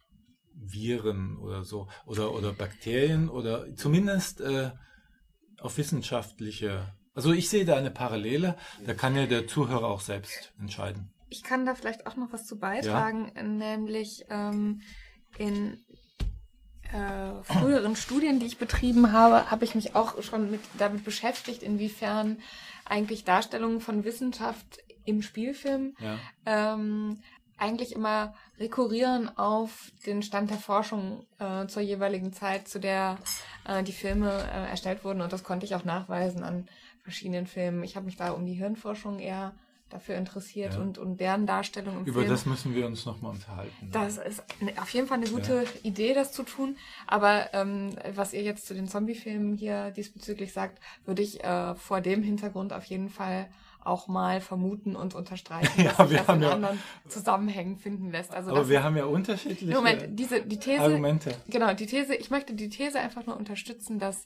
[0.55, 4.71] Viren oder so oder oder Bakterien oder zumindest äh,
[5.59, 6.93] auf wissenschaftliche.
[7.13, 8.55] Also ich sehe da eine Parallele.
[8.85, 11.11] Da kann ja der Zuhörer auch selbst entscheiden.
[11.29, 14.81] Ich kann da vielleicht auch noch was zu beitragen, nämlich ähm,
[15.37, 15.82] in
[16.93, 21.63] äh, früheren Studien, die ich betrieben habe, habe ich mich auch schon mit, damit beschäftigt,
[21.63, 22.37] inwiefern
[22.85, 26.19] eigentlich Darstellungen von Wissenschaft im Spielfilm Ja.
[26.45, 27.19] ähm,
[27.57, 33.17] eigentlich immer rekurrieren auf den Stand der Forschung äh, zur jeweiligen Zeit, zu der
[33.67, 35.21] äh, die Filme äh, erstellt wurden.
[35.21, 36.67] Und das konnte ich auch nachweisen an
[37.03, 37.83] verschiedenen Filmen.
[37.83, 39.53] Ich habe mich da um die Hirnforschung eher
[39.93, 40.81] dafür interessiert Ja.
[40.81, 42.31] und, und deren Darstellung im Über Film.
[42.31, 43.89] das müssen wir uns nochmal unterhalten.
[43.91, 44.43] Das ist
[44.81, 46.75] auf jeden Fall eine gute Idee, das zu tun.
[47.07, 52.01] Aber ähm, was ihr jetzt zu den Zombie-Filmen hier diesbezüglich sagt, würde ich äh, vor
[52.01, 53.49] dem Hintergrund auf jeden Fall
[53.85, 57.77] auch mal vermuten und unterstreichen, Ja, dass sich wir das haben in ja- anderen Zusammenhängen
[57.77, 58.33] finden lässt.
[58.33, 61.35] Also Aber wir haben ja unterschiedliche Moment, diese die These, Argumente.
[61.49, 62.15] genau die These.
[62.15, 64.25] Ich möchte die These einfach nur unterstützen, dass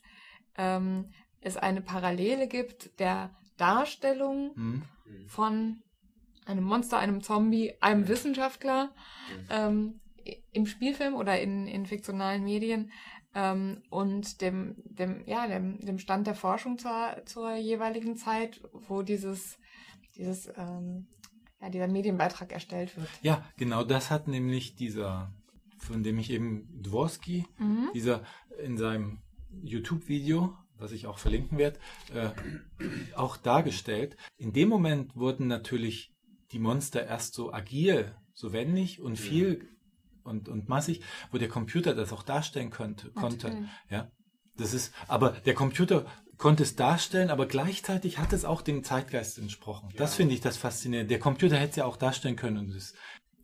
[0.57, 1.09] ähm,
[1.41, 4.83] es eine Parallele gibt der Darstellung Hm?
[5.27, 5.81] von
[6.45, 8.93] einem Monster, einem Zombie, einem Wissenschaftler
[9.49, 9.99] ähm,
[10.51, 12.91] im Spielfilm oder in, in fiktionalen Medien
[13.35, 19.01] ähm, und dem, dem, ja, dem, dem Stand der Forschung zur, zur jeweiligen Zeit, wo
[19.01, 19.57] dieses,
[20.15, 21.07] dieses, ähm,
[21.61, 23.09] ja, dieser Medienbeitrag erstellt wird.
[23.21, 25.33] Ja, genau das hat nämlich dieser,
[25.79, 27.89] von dem ich eben Dworsky, Mhm.
[27.93, 28.23] dieser
[28.63, 29.19] in seinem
[29.63, 31.79] YouTube-Video, was ich auch verlinken werde,
[32.13, 32.29] äh,
[33.15, 34.17] auch dargestellt.
[34.37, 36.13] In dem Moment wurden natürlich
[36.51, 39.67] die Monster erst so agil, so wendig und viel
[40.23, 43.47] und, und massig, wo der Computer das auch darstellen könnte, konnte.
[43.47, 43.69] Natürlich.
[43.89, 44.11] Ja,
[44.57, 46.05] das ist, aber der Computer
[46.37, 49.89] konnte es darstellen, aber gleichzeitig hat es auch dem Zeitgeist entsprochen.
[49.97, 51.09] Das finde ich das faszinierende.
[51.09, 52.93] Der Computer hätte es ja auch darstellen können und es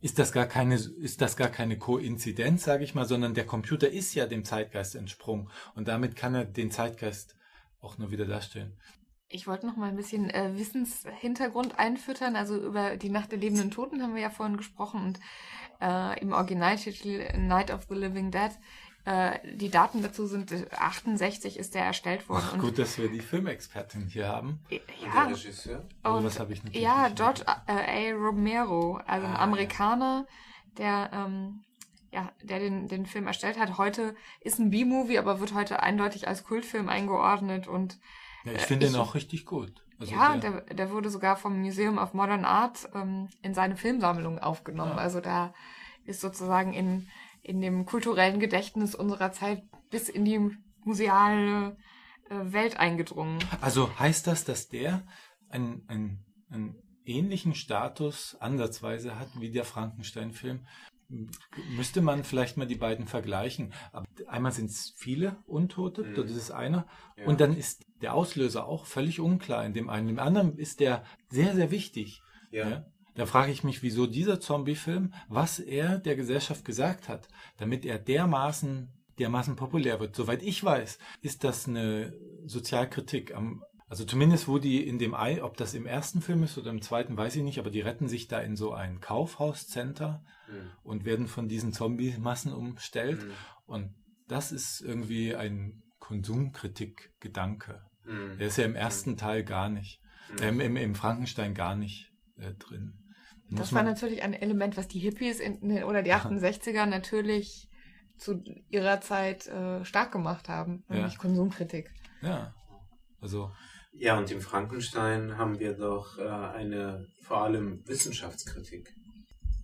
[0.04, 3.88] ist das gar keine, ist das gar keine Koinzidenz, sage ich mal, sondern der Computer
[3.88, 7.36] ist ja dem Zeitgeist entsprungen und damit kann er den Zeitgeist
[7.80, 8.76] auch nur wieder darstellen.
[9.30, 12.36] Ich wollte noch mal ein bisschen äh, Wissenshintergrund einfüttern.
[12.36, 15.20] Also über die Nacht der lebenden Toten haben wir ja vorhin gesprochen und
[15.80, 18.50] äh, im Originaltitel Night of the Living Dead.
[19.06, 22.48] Äh, die Daten dazu sind äh, 68 ist der erstellt worden.
[22.54, 24.60] Und, Gut, dass wir die Filmexpertin hier haben.
[24.70, 25.84] äh, Und ja, der Regisseur?
[26.02, 28.16] Und- was habe ich natürlich ja, nicht George äh, A.
[28.16, 30.26] Romero, also ein Ah, Amerikaner,
[30.78, 31.64] der ähm,
[32.12, 33.76] ja, der den, den Film erstellt hat.
[33.76, 37.98] Heute ist ein B-Movie, aber wird heute eindeutig als Kultfilm eingeordnet und
[38.44, 39.84] Ja, ich äh, finde ihn auch richtig gut.
[39.98, 43.76] Also ja, der- der, der wurde sogar vom Museum of Modern Art ähm, in seine
[43.76, 44.92] Filmsammlung aufgenommen.
[44.92, 45.02] Ja.
[45.02, 45.52] Also da
[46.06, 47.08] ist sozusagen in,
[47.44, 50.40] in dem kulturellen Gedächtnis unserer Zeit bis in die
[50.82, 51.76] museale
[52.30, 53.38] äh, Welt eingedrungen.
[53.60, 55.06] Also heißt das, dass der
[55.48, 60.66] einen, einen, einen ähnlichen Status ansatzweise hat wie der Frankenstein-Film?
[61.76, 63.74] Müsste man vielleicht mal die beiden vergleichen.
[63.92, 66.14] Aber einmal sind es viele Untote, Mhm.
[66.14, 66.86] das ist einer.
[67.18, 67.26] Ja.
[67.26, 70.08] Und dann ist der Auslöser auch völlig unklar in dem einen.
[70.08, 72.22] Im anderen ist der sehr, sehr wichtig.
[72.50, 72.68] Ja.
[72.68, 72.86] Ja?
[73.14, 77.98] Da frage ich mich, wieso dieser Zombie-Film, was er der Gesellschaft gesagt hat, damit er
[77.98, 80.16] dermaßen, dermaßen populär wird.
[80.16, 82.12] Soweit ich weiß, ist das eine
[82.44, 86.58] Sozialkritik am, also zumindest wo die in dem Ei, ob das im ersten Film ist
[86.58, 90.24] oder im zweiten, weiß ich nicht, aber die retten sich da in so ein Kaufhauscenter
[90.46, 90.70] Mhm.
[90.82, 93.24] und werden von diesen Zombie-Massen umstellt.
[93.24, 93.30] Mhm.
[93.66, 93.94] Und
[94.28, 97.82] das ist irgendwie ein Konsumkritik-Gedanke.
[98.04, 98.38] Mhm.
[98.38, 100.00] Der ist ja im ersten Teil gar nicht,
[100.32, 100.42] Mhm.
[100.42, 102.98] ähm, im, im Frankenstein gar nicht äh, drin.
[103.50, 107.68] Das war natürlich ein Element, was die Hippies in, oder die 68er natürlich
[108.18, 111.90] zu ihrer Zeit äh, stark gemacht haben, nämlich Konsumkritik.
[112.22, 112.54] Ja,
[113.20, 113.50] also
[113.92, 118.92] Ja, und im Frankenstein haben wir doch äh, eine vor allem Wissenschaftskritik.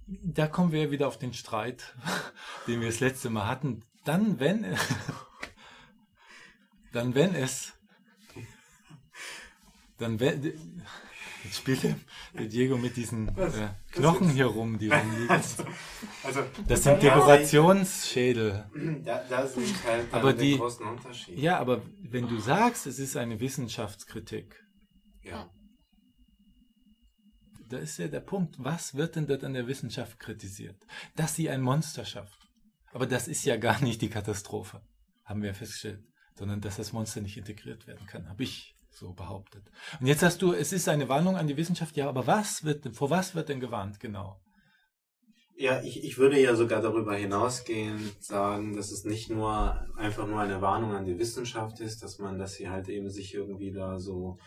[0.06, 1.94] da kommen wir wieder auf den Streit,
[2.66, 3.84] den wir das letzte Mal hatten.
[4.04, 4.64] Dann, wenn,
[6.92, 7.72] dann, wenn es,
[9.98, 10.54] dann, wenn,
[11.44, 11.96] jetzt spielt der,
[12.46, 15.28] Diego mit diesen äh, Knochen hier rum, die rumliegen.
[15.30, 18.64] Also, Das sind Dekorationsschädel.
[19.04, 21.38] Da, da sind halt Aber die- großen Unterschied.
[21.38, 24.62] Ja, aber wenn du sagst, es ist eine Wissenschaftskritik,
[25.22, 25.50] ja.
[27.68, 30.76] da ist ja der Punkt, was wird denn dort an der Wissenschaft kritisiert?
[31.16, 32.48] Dass sie ein Monster schafft.
[32.92, 34.82] Aber das ist ja gar nicht die Katastrophe,
[35.24, 36.02] haben wir festgestellt,
[36.34, 39.64] sondern dass das Monster nicht integriert werden kann, habe ich so behauptet.
[39.98, 42.94] Und jetzt hast du, es ist eine Warnung an die Wissenschaft, ja, aber was wird,
[42.94, 44.38] vor was wird denn gewarnt, genau?
[45.56, 50.40] Ja, ich, ich würde ja sogar darüber hinausgehen, sagen, dass es nicht nur einfach nur
[50.40, 53.98] eine Warnung an die Wissenschaft ist, dass man, dass sie halt eben sich irgendwie da
[53.98, 54.38] so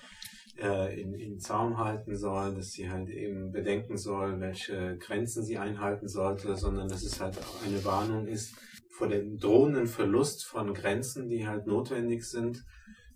[0.59, 5.57] äh, in, in Zaum halten soll, dass sie halt eben bedenken soll, welche Grenzen sie
[5.57, 8.55] einhalten sollte, sondern dass es halt auch eine Warnung ist
[8.93, 12.63] vor dem drohenden Verlust von Grenzen, die halt notwendig sind,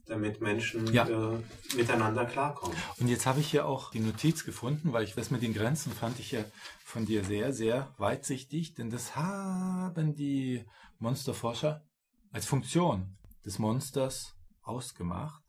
[0.07, 1.07] damit Menschen Ja.
[1.07, 1.39] äh,
[1.75, 2.75] miteinander klarkommen.
[2.99, 5.91] Und jetzt habe ich hier auch die Notiz gefunden, weil ich das mit den Grenzen
[5.91, 6.43] fand ich ja
[6.83, 10.65] von dir sehr, sehr weitsichtig, denn das haben die
[10.99, 11.83] Monsterforscher
[12.31, 15.43] als Funktion des Monsters ausgemacht.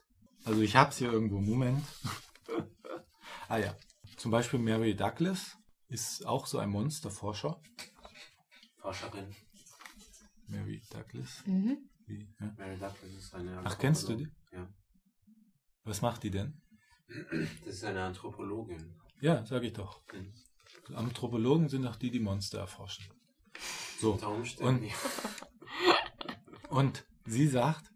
[0.45, 1.85] Also ich habe es hier irgendwo, Moment.
[3.49, 3.75] ah ja,
[4.17, 5.57] zum Beispiel Mary Douglas
[5.89, 7.61] ist auch so ein Monsterforscher.
[8.79, 9.35] Forscherin
[10.49, 11.43] Mary Douglas.
[11.47, 11.79] Mhm.
[12.09, 12.55] Wie, ja.
[12.57, 14.29] Mary Douglas ist eine Ach, kennst du die?
[14.53, 14.67] Ja.
[15.85, 16.61] Was macht die denn?
[17.65, 18.95] Das ist eine Anthropologin.
[19.21, 20.03] Ja, sage ich doch.
[20.13, 20.97] Mhm.
[20.97, 23.07] Anthropologen sind auch die, die Monster erforschen.
[24.01, 24.19] So.
[24.61, 24.83] Und-
[26.71, 27.91] Und sie sagt,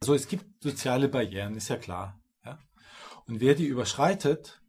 [0.00, 2.20] also es gibt soziale Barrieren, ist ja klar.
[2.44, 2.58] Ja?
[3.26, 4.60] Und wer die überschreitet,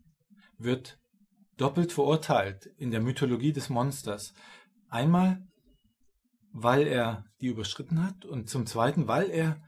[0.58, 1.00] wird
[1.58, 4.34] doppelt verurteilt in der Mythologie des Monsters.
[4.90, 5.46] Einmal,
[6.54, 9.62] weil er die überschritten hat und zum Zweiten, weil er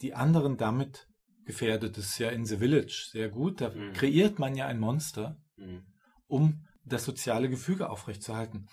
[0.00, 1.06] die anderen damit
[1.44, 1.96] gefährdet.
[1.96, 3.60] Das ist ja in The Village sehr gut.
[3.60, 3.92] Da Mhm.
[3.92, 5.82] kreiert man ja ein Monster, Mhm.
[6.26, 8.68] um das soziale Gefüge aufrechtzuerhalten.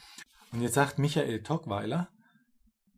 [0.52, 2.10] Und jetzt sagt Michael Tockweiler,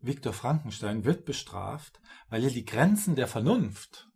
[0.02, 4.08] Viktor Frankenstein wird bestraft, weil er die Grenzen der Vernunft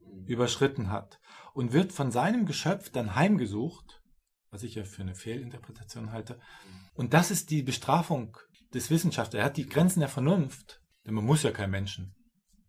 [0.00, 0.26] Mhm.
[0.26, 1.20] überschritten hat
[1.54, 4.00] und wird von seinem Geschöpf dann heimgesucht,
[4.50, 6.38] was ich ja für eine Fehlinterpretation halte.
[6.94, 8.36] Und das ist die Bestrafung
[8.74, 9.40] des Wissenschaftlers.
[9.40, 12.14] Er hat die Grenzen der Vernunft, denn man muss ja keinen Menschen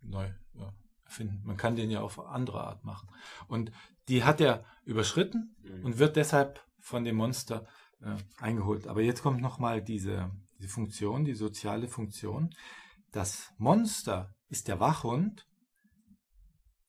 [0.02, 0.74] neu ja,
[1.06, 1.42] erfinden.
[1.44, 3.10] Man kann den ja auf andere Art machen.
[3.48, 3.72] Und
[4.10, 5.86] die hat er überschritten Mhm.
[5.86, 7.66] und wird deshalb von dem Monster
[8.02, 8.88] äh, eingeholt.
[8.88, 12.50] Aber jetzt kommt nochmal diese, diese Funktion, die soziale Funktion.
[13.12, 15.48] Das Monster ist der Wachhund,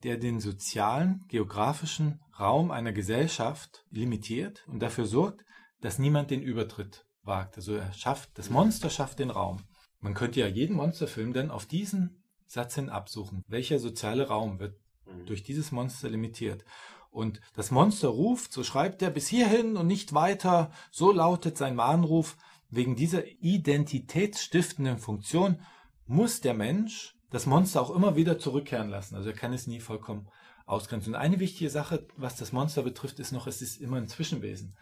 [0.03, 5.45] der den sozialen, geografischen Raum einer Gesellschaft limitiert und dafür sorgt,
[5.81, 7.57] dass niemand den Übertritt wagt.
[7.57, 9.61] Also er schafft, das Monster schafft den Raum.
[9.99, 13.43] Man könnte ja jeden Monsterfilm dann auf diesen Satz hin absuchen.
[13.47, 15.25] Welcher soziale Raum wird Mhm.
[15.25, 16.65] durch dieses Monster limitiert.
[17.11, 21.75] Und das Monster ruft, so schreibt er, bis hierhin und nicht weiter, so lautet sein
[21.75, 22.37] Mahnruf.
[22.69, 25.59] Wegen dieser identitätsstiftenden Funktion
[26.07, 29.15] muss der Mensch das Monster auch immer wieder zurückkehren lassen.
[29.15, 30.27] Also er kann es nie vollkommen
[30.65, 31.13] ausgrenzen.
[31.13, 34.75] Und eine wichtige Sache, was das Monster betrifft, ist noch, es ist immer ein Zwischenwesen.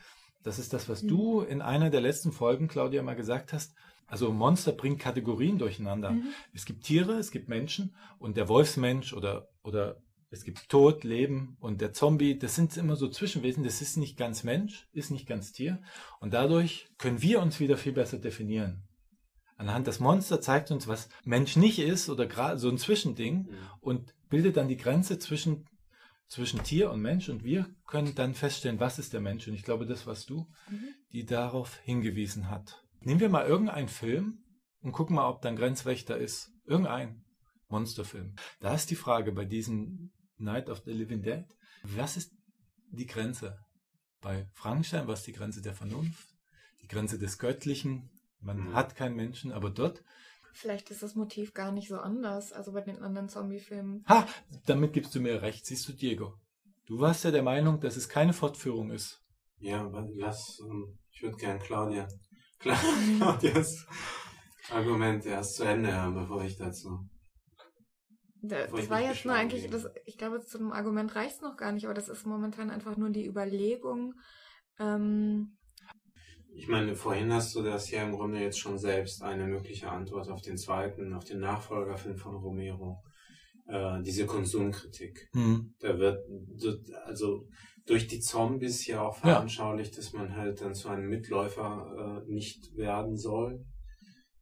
[0.44, 3.74] Das ist das, was du in einer der letzten Folgen, Claudia, mal gesagt hast.
[4.08, 6.12] Also Monster bringt Kategorien durcheinander.
[6.12, 6.28] Mhm.
[6.54, 9.98] Es gibt Tiere, es gibt Menschen und der Wolfsmensch oder, oder
[10.30, 14.18] es gibt Tod, Leben und der Zombie, das sind immer so Zwischenwesen, das ist nicht
[14.18, 15.82] ganz Mensch, ist nicht ganz Tier
[16.20, 18.84] und dadurch können wir uns wieder viel besser definieren.
[19.58, 23.58] Anhand des Monster zeigt uns, was Mensch nicht ist oder gerade so ein Zwischending Mhm.
[23.80, 25.66] und bildet dann die Grenze zwischen,
[26.28, 29.64] zwischen Tier und Mensch und wir können dann feststellen, was ist der Mensch und ich
[29.64, 30.94] glaube, das warst du, Mhm.
[31.12, 32.84] die darauf hingewiesen hat.
[33.02, 34.40] Nehmen wir mal irgendeinen Film
[34.82, 36.52] und gucken mal, ob da ein Grenzwächter ist.
[36.66, 37.24] Irgendein
[37.68, 38.36] Monsterfilm.
[38.62, 41.46] Da ist die Frage bei diesem Night of the Living Dead,
[41.84, 42.34] was ist
[42.92, 43.60] die Grenze?
[44.22, 46.28] Bei Frankenstein war es die Grenze der Vernunft,
[46.82, 48.10] die Grenze des Göttlichen.
[48.40, 48.74] Man Mhm.
[48.74, 50.04] hat keinen Menschen, aber dort,
[50.54, 54.06] Vielleicht ist das Motiv gar nicht so anders, also bei den anderen Zombie-Filmen.
[54.08, 54.28] ha,
[54.66, 56.36] damit gibst du mir recht, siehst du, Diego.
[56.86, 59.22] Du warst ja der Meinung, dass es keine Fortführung ist.
[59.60, 62.08] Ja, aber lass, ähm, ich würde gern Claudia,
[62.62, 63.86] Cla- Claudias
[64.70, 67.10] Argument erst zu Ende hören, bevor ich dazu.
[68.42, 71.36] Da, Bevor ich das war jetzt nur eigentlich, das, ich glaube, zu dem Argument reicht
[71.36, 74.16] es noch gar nicht, aber das ist momentan einfach nur die Überlegung.
[74.80, 75.58] Ähm,
[76.56, 80.30] Ich meine, vorhin hast du das ja im Grunde jetzt schon selbst eine mögliche Antwort
[80.30, 83.02] auf den zweiten, auf den Nachfolgerfilm von Romero.
[83.68, 85.30] Äh, diese Konsumkritik.
[85.34, 85.74] Hm.
[85.80, 86.20] Da wird,
[87.06, 87.48] also
[87.86, 92.76] durch die Zombies ja auch veranschaulicht, dass man halt dann zu einem Mitläufer äh, nicht
[92.76, 93.66] werden soll,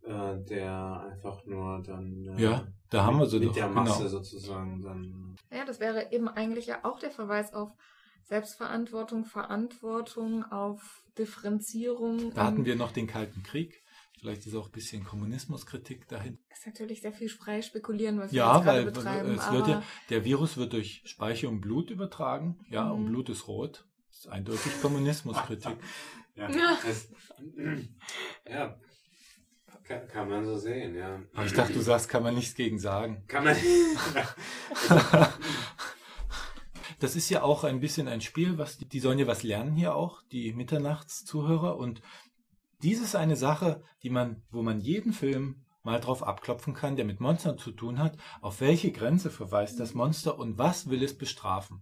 [0.04, 3.54] äh, der einfach nur dann äh, Ja, da haben wir sie mit doch.
[3.56, 4.10] der Masse Genau.
[4.10, 5.36] sozusagen dann.
[5.52, 7.71] ja, das wäre eben eigentlich ja auch der Verweis auf
[8.36, 12.34] Selbstverantwortung, Verantwortung, auf Differenzierung.
[12.34, 13.84] Da hatten wir noch den Kalten Krieg.
[14.17, 16.38] Vielleicht ist auch ein bisschen Kommunismuskritik dahin.
[16.50, 19.36] ist natürlich sehr viel frei spekulieren, was wir Ja, jetzt gerade weil betreiben.
[19.38, 22.58] es wird ja, der Virus wird durch Speichel und Blut übertragen.
[22.70, 22.91] Ja, Mhm.
[22.91, 23.86] und Blut ist rot.
[24.08, 25.76] Das ist eindeutig Kommunismuskritik.
[26.36, 26.78] Ja, Ja.
[26.86, 27.10] Das,
[28.50, 28.80] ja.
[29.84, 31.22] Kann, kann man so sehen, ja.
[31.34, 33.26] Aber ich dachte, du sagst, kann man nichts gegen sagen.
[33.28, 33.58] Kann man.
[37.01, 39.73] Das ist ja auch ein bisschen ein Spiel, was die, die sollen ja was lernen
[39.75, 41.77] hier auch, die Mitternachtszuhörer.
[41.77, 42.01] Und
[42.83, 47.05] dies ist eine Sache, die man, wo man jeden Film mal drauf abklopfen kann, der
[47.05, 51.17] mit Monstern zu tun hat, auf welche Grenze verweist das Monster und was will es
[51.17, 51.81] bestrafen.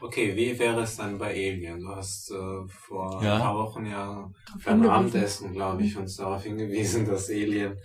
[0.00, 1.80] Okay, wie wäre es dann bei Alien?
[1.80, 3.34] Du hast äh, vor Ja.
[3.36, 4.30] ein paar Wochen ja
[4.64, 4.88] beim.
[4.88, 7.76] Abendessen, glaube ich, uns darauf hingewiesen, dass Alien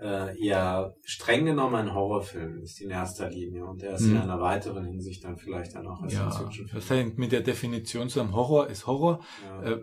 [0.00, 4.20] äh, ja streng genommen ein Horrorfilm ist in erster Linie und er ist in Mhm.
[4.22, 6.80] einer weiteren Hinsicht dann vielleicht dann auch als Ja, Science-Fiction-Film.
[6.80, 8.34] das hängt mit der Definition zusammen.
[8.34, 9.20] Horror ist Horror.
[9.44, 9.62] Ja.
[9.72, 9.82] Äh,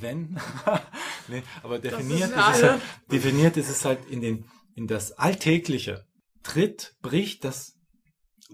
[0.00, 0.38] wenn,
[1.28, 2.80] nee, aber definiert ist ist, es halt,
[3.12, 6.04] definiert ist es halt in den, in das Alltägliche.
[6.42, 7.72] Tritt, bricht das.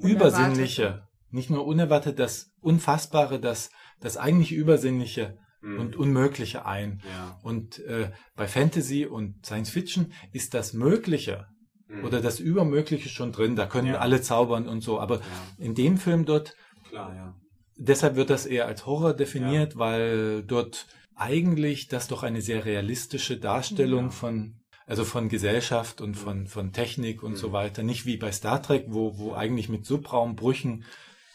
[0.02, 5.78] Übersinnliche, nicht nur unerwartet, das Unfassbare, das, das eigentlich Übersinnliche Mhm.
[5.80, 7.00] und Unmögliche ein.
[7.04, 7.38] ja.
[7.42, 11.46] Und äh, bei Fantasy und Science Fiction ist das Mögliche
[11.88, 12.04] Mhm.
[12.04, 13.56] oder das Übermögliche schon drin.
[13.56, 13.98] Da können Ja.
[13.98, 15.00] alle zaubern und so.
[15.00, 15.22] Aber ja,
[15.58, 16.54] in dem Film dort
[16.88, 17.36] klar,
[17.76, 23.36] deshalb wird das eher als Horror definiert, weil dort eigentlich das doch eine sehr realistische
[23.38, 24.54] Darstellung von
[24.86, 27.36] also von Gesellschaft und von von Technik und Mhm.
[27.36, 30.84] so weiter, nicht wie bei Star Trek, wo wo eigentlich mit Subraumbrüchen,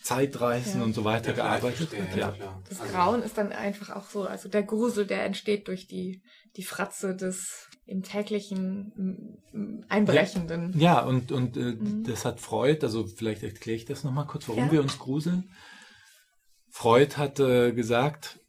[0.06, 0.86] Zeitreisen Ja.
[0.86, 2.16] und so weiter Ja, gearbeitet wird.
[2.16, 2.34] Ja.
[2.70, 6.22] Das Also, Grauen ist dann einfach auch so, also der Grusel, der entsteht durch die,
[6.56, 10.80] die Fratze des im täglichen Einbrechenden.
[10.80, 12.04] Ja, und, und äh, Mhm.
[12.04, 14.72] das hat Freud, also vielleicht erkläre ich das nochmal kurz, warum Ja.
[14.72, 15.52] wir uns gruseln.
[16.70, 18.40] Freud hat äh, gesagt,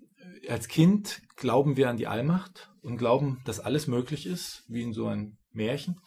[0.48, 4.92] als Kind glauben wir an die Allmacht und glauben, dass alles möglich ist, wie in
[4.92, 6.00] so einem Märchen.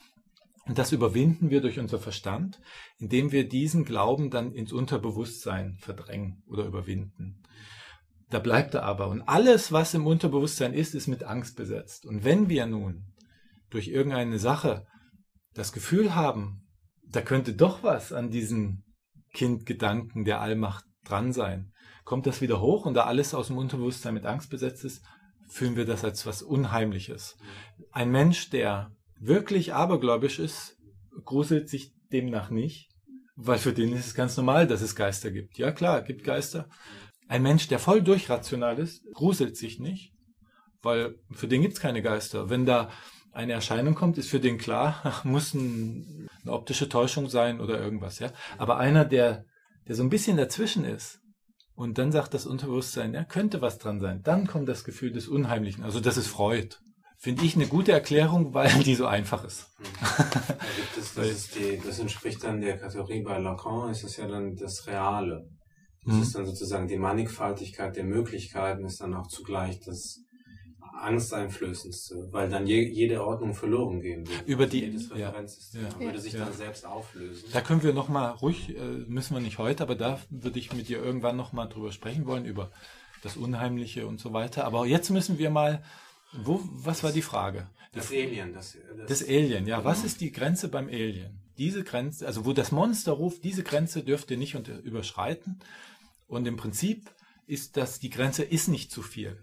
[0.69, 2.61] Und das überwinden wir durch unser Verstand,
[2.99, 7.41] indem wir diesen Glauben dann ins Unterbewusstsein verdrängen oder überwinden.
[8.29, 9.07] Da bleibt er aber.
[9.07, 12.05] Und alles, was im Unterbewusstsein ist, ist mit Angst besetzt.
[12.05, 13.15] Und wenn wir nun
[13.71, 14.85] durch irgendeine Sache
[15.55, 16.67] das Gefühl haben,
[17.01, 18.83] da könnte doch was an diesen
[19.33, 21.73] Kindgedanken der Allmacht dran sein,
[22.05, 25.03] kommt das wieder hoch und da alles aus dem Unterbewusstsein mit Angst besetzt ist,
[25.47, 27.37] fühlen wir das als was Unheimliches.
[27.91, 30.77] Ein Mensch, der wirklich abergläubisch ist,
[31.25, 32.89] gruselt sich demnach nicht,
[33.35, 35.57] weil für den ist es ganz normal, dass es Geister gibt.
[35.57, 36.67] Ja klar, gibt Geister.
[37.27, 40.13] Ein Mensch, der voll durchrational ist, gruselt sich nicht,
[40.81, 42.49] weil für den gibt's keine Geister.
[42.49, 42.89] Wenn da
[43.31, 48.19] eine Erscheinung kommt, ist für den klar, muss ein, eine optische Täuschung sein oder irgendwas,
[48.19, 48.31] ja.
[48.57, 49.45] Aber einer, der,
[49.87, 51.19] der so ein bisschen dazwischen ist
[51.75, 55.27] und dann sagt das Unterbewusstsein, ja, könnte was dran sein, dann kommt das Gefühl des
[55.27, 55.83] Unheimlichen.
[55.83, 56.75] Also das ist Freud.
[57.21, 59.67] Finde ich eine gute Erklärung, weil die so einfach ist.
[60.07, 60.23] Da
[60.77, 64.25] gibt es, das, ist die, das entspricht dann der Kategorie bei Lacan, ist es ja
[64.27, 65.45] dann das Reale.
[66.05, 66.21] Das Mhm.
[66.21, 70.21] ist dann sozusagen die Mannigfaltigkeit der Möglichkeiten, ist dann auch zugleich das
[71.01, 74.43] Angsteinflößendste, weil dann je, jede Ordnung verloren gehen würde.
[74.45, 75.27] Über die- Jedes ja.
[75.29, 75.99] Referenzsystem Ja.
[75.99, 76.45] würde sich Ja.
[76.45, 77.49] dann selbst auflösen.
[77.53, 80.73] Da können wir noch mal ruhig, äh, müssen wir nicht heute, aber da würde ich
[80.73, 82.71] mit dir irgendwann noch mal drüber sprechen wollen, über
[83.23, 84.65] das Unheimliche und so weiter.
[84.65, 85.83] Aber jetzt müssen wir mal,
[86.33, 87.69] wo, was war die Frage?
[87.91, 89.83] Das Alien, das, das, Das Alien, ja.
[89.83, 91.41] Was ist die Grenze beim Alien?
[91.57, 95.59] Diese Grenze, also wo das Monster ruft, diese Grenze dürft ihr nicht unter, überschreiten.
[96.27, 97.09] Und im Prinzip
[97.47, 99.41] ist das, die Grenze ist nicht zu viel.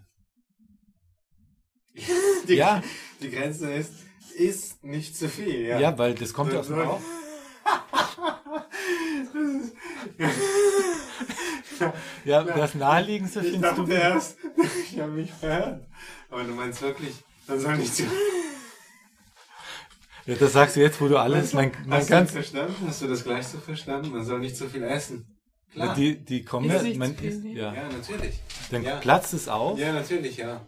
[2.48, 2.82] die, Ja.
[3.20, 3.92] die Grenze ist,
[4.38, 5.62] ist nicht zu viel.
[5.62, 7.00] Ja, Ja, weil das kommt ja aus dem Bauch.
[12.24, 13.82] Ja, das Naheliegendste Ich findest du.
[13.82, 14.36] dachte erst,
[14.90, 15.86] ich habe mich verhört.
[16.30, 17.14] Aber du meinst wirklich,
[17.46, 18.04] man soll nicht zu
[20.26, 22.74] Ja, das sagst du jetzt, wo du alles, mein, mein Hast du das verstanden?
[22.86, 24.10] Hast du das gleich so verstanden?
[24.10, 25.32] Man soll nicht zu viel essen.
[25.72, 25.94] Klar.
[25.94, 27.74] die, die kommen Ist ja, man isst, ja.
[27.74, 28.40] ja, natürlich.
[28.70, 28.96] Dann Ja.
[28.96, 29.78] platzt es auf.
[29.78, 30.64] Ja, natürlich, ja.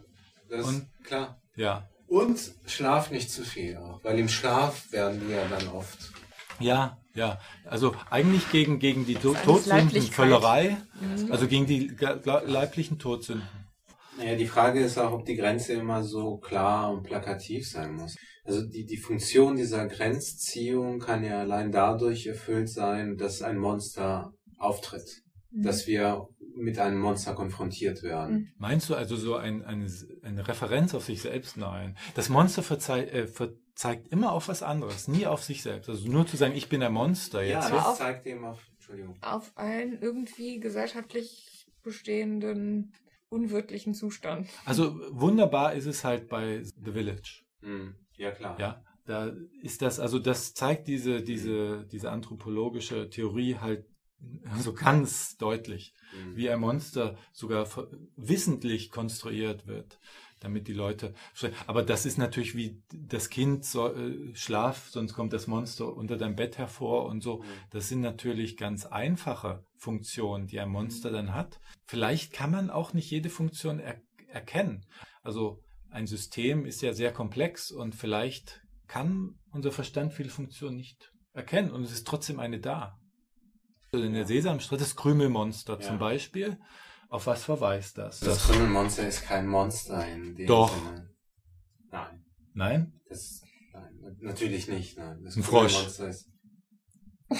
[0.49, 1.41] Das Und- ist klar.
[1.55, 1.87] Ja.
[2.07, 6.11] Und Schlaf nicht zu viel auch, weil im Schlaf werden wir dann oft.
[6.59, 7.39] Ja, ja.
[7.65, 10.01] Also eigentlich gegen, gegen die To- Todsünden.
[10.01, 10.77] Völlerei,
[11.29, 11.91] also gegen die
[12.45, 13.47] leiblichen Todsünden.
[14.17, 18.15] Naja, die Frage ist auch, ob die Grenze immer so klar und plakativ sein muss.
[18.43, 24.33] Also die, die Funktion dieser Grenzziehung kann ja allein dadurch erfüllt sein, dass ein Monster
[24.57, 25.21] auftritt.
[25.51, 28.51] Dass wir mit einem Monster konfrontiert werden.
[28.57, 29.87] Meinst du also so ein, eine,
[30.21, 31.57] eine Referenz auf sich selbst?
[31.57, 31.95] Nein.
[32.15, 33.27] Das Monster verzei äh,
[33.79, 35.87] verzeigt immer auf was anderes, nie auf sich selbst.
[35.89, 37.71] Also nur zu sagen, ich bin ein Monster Ja, jetzt.
[37.71, 39.17] aber das zeigt eben auf, Entschuldigung.
[39.21, 42.91] Auf einen irgendwie gesellschaftlich bestehenden
[43.29, 44.49] unwirtlichen Zustand.
[44.65, 47.43] Also wunderbar ist es halt bei The Village.
[47.61, 48.59] Hm, ja, klar.
[48.59, 53.85] Ja, da ist das, also das zeigt diese, diese, diese anthropologische Theorie halt
[54.59, 56.35] so ganz deutlich, Hm.
[56.35, 57.65] wie ein Monster sogar
[58.17, 59.99] wissentlich konstruiert wird,
[60.39, 61.13] damit die Leute.
[61.67, 66.17] Aber das ist natürlich wie das Kind so, äh, schlaf, sonst kommt das Monster unter
[66.17, 67.43] deinem Bett hervor und so.
[67.71, 71.59] Das sind natürlich ganz einfache Funktionen, die ein Monster dann hat.
[71.85, 74.85] Vielleicht kann man auch nicht jede Funktion er erkennen.
[75.23, 81.11] Also ein System ist ja sehr komplex und vielleicht kann unser Verstand viele Funktionen nicht
[81.33, 82.99] erkennen und es ist trotzdem eine da.
[83.91, 85.79] Also in der Sesamstraße das Krümelmonster Ja.
[85.79, 86.59] zum Beispiel.
[87.09, 88.19] Auf was verweist das?
[88.19, 90.71] Das Krümelmonster ist kein Monster in dem Doch.
[90.71, 91.09] Sinne.
[91.91, 93.01] Nein, Nein?
[93.09, 93.41] das
[93.73, 94.97] nein, natürlich nicht.
[94.97, 95.23] Nein.
[95.23, 95.87] Das Ein Frosch.
[95.87, 96.29] Ist,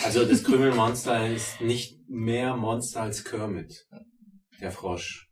[0.03, 3.88] also das Krümelmonster ist nicht mehr Monster als Kermit,
[4.59, 5.30] der Frosch.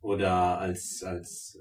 [0.00, 1.58] Oder als, als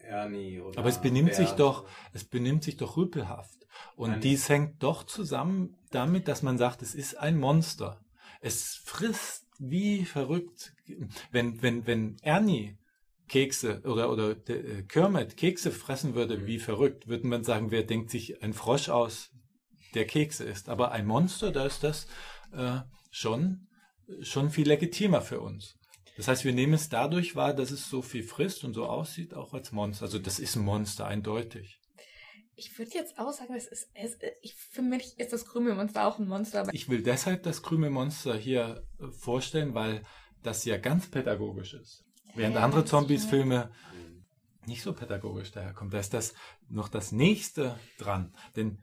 [0.00, 1.60] Ernie oder Aber es benimmt sich Bert.
[1.60, 3.66] doch, es benimmt sich doch rüpelhaft.
[3.96, 4.20] Und Nein.
[4.20, 8.00] dies hängt doch zusammen damit, dass man sagt, es ist ein Monster.
[8.40, 10.72] Es frisst wie verrückt.
[11.30, 12.76] Wenn, wenn, wenn Ernie
[13.28, 16.46] Kekse oder, oder der, äh, Kermit Kekse fressen würde Mhm.
[16.46, 19.30] wie verrückt, würde man sagen, wer denkt sich ein Frosch aus,
[19.94, 20.68] der Kekse isst.
[20.68, 22.06] Aber ein Monster, da ist das
[22.52, 22.80] äh,
[23.10, 23.66] schon,
[24.20, 25.76] schon viel legitimer für uns.
[26.16, 29.34] Das heißt, wir nehmen es dadurch wahr, dass es so viel frisst und so aussieht,
[29.34, 30.04] auch als Monster.
[30.04, 31.78] Also das ist ein Monster, eindeutig.
[32.58, 36.18] Ich würde jetzt auch sagen, es ist, es, ich, für mich ist das Krümelmonster auch
[36.18, 36.66] ein Monster.
[36.72, 40.02] Ich will deshalb das Krümelmonster hier äh, vorstellen, weil
[40.42, 42.04] das ja ganz pädagogisch ist.
[42.34, 43.70] Während Ja, andere das Zombies-Filme
[44.66, 45.90] nicht so pädagogisch daherkommen.
[45.90, 46.34] Da ist das
[46.68, 48.34] noch das nächste dran.
[48.56, 48.78] Denn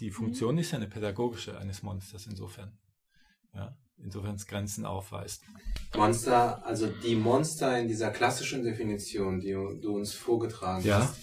[0.00, 2.78] die Funktion ist ja eine pädagogische eines Monsters insofern.
[3.52, 5.42] Ja, insofern es Grenzen aufweist.
[5.96, 11.00] Monster, also die Monster in dieser klassischen Definition, die du uns vorgetragen Ja.
[11.00, 11.14] hast,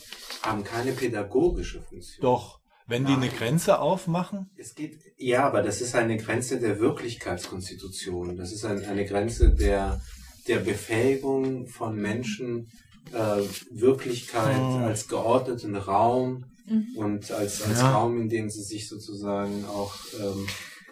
[0.43, 2.21] haben keine pädagogische Funktion.
[2.21, 3.29] Doch, wenn die eine.
[3.29, 8.35] Grenze aufmachen, Es geht, ja, aber das ist eine Grenze der Wirklichkeitskonstitution.
[8.37, 10.01] Das ist ein, eine Grenze der,
[10.47, 12.69] der Befähigung von Menschen,
[13.13, 14.83] äh, Wirklichkeit Hm.
[14.83, 16.87] als geordneten Raum Mhm.
[16.95, 17.91] und als, als Ja.
[17.91, 20.47] Raum, in dem sie sich sozusagen auch ähm,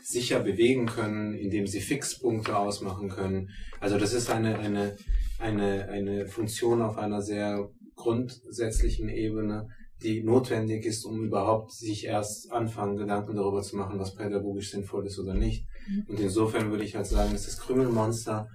[0.09, 3.49] sicher bewegen können, in dem sie Fixpunkte ausmachen können.
[3.79, 4.95] Also das ist eine, eine,
[5.37, 9.67] eine, eine Funktion auf einer sehr grundsätzlichen Ebene,
[10.01, 15.05] die notwendig ist, um überhaupt sich erst anfangen, Gedanken darüber zu machen, was pädagogisch sinnvoll
[15.05, 15.67] ist oder nicht.
[15.87, 16.05] Mhm.
[16.07, 18.47] Und insofern würde ich halt sagen, dass das Krümelmonster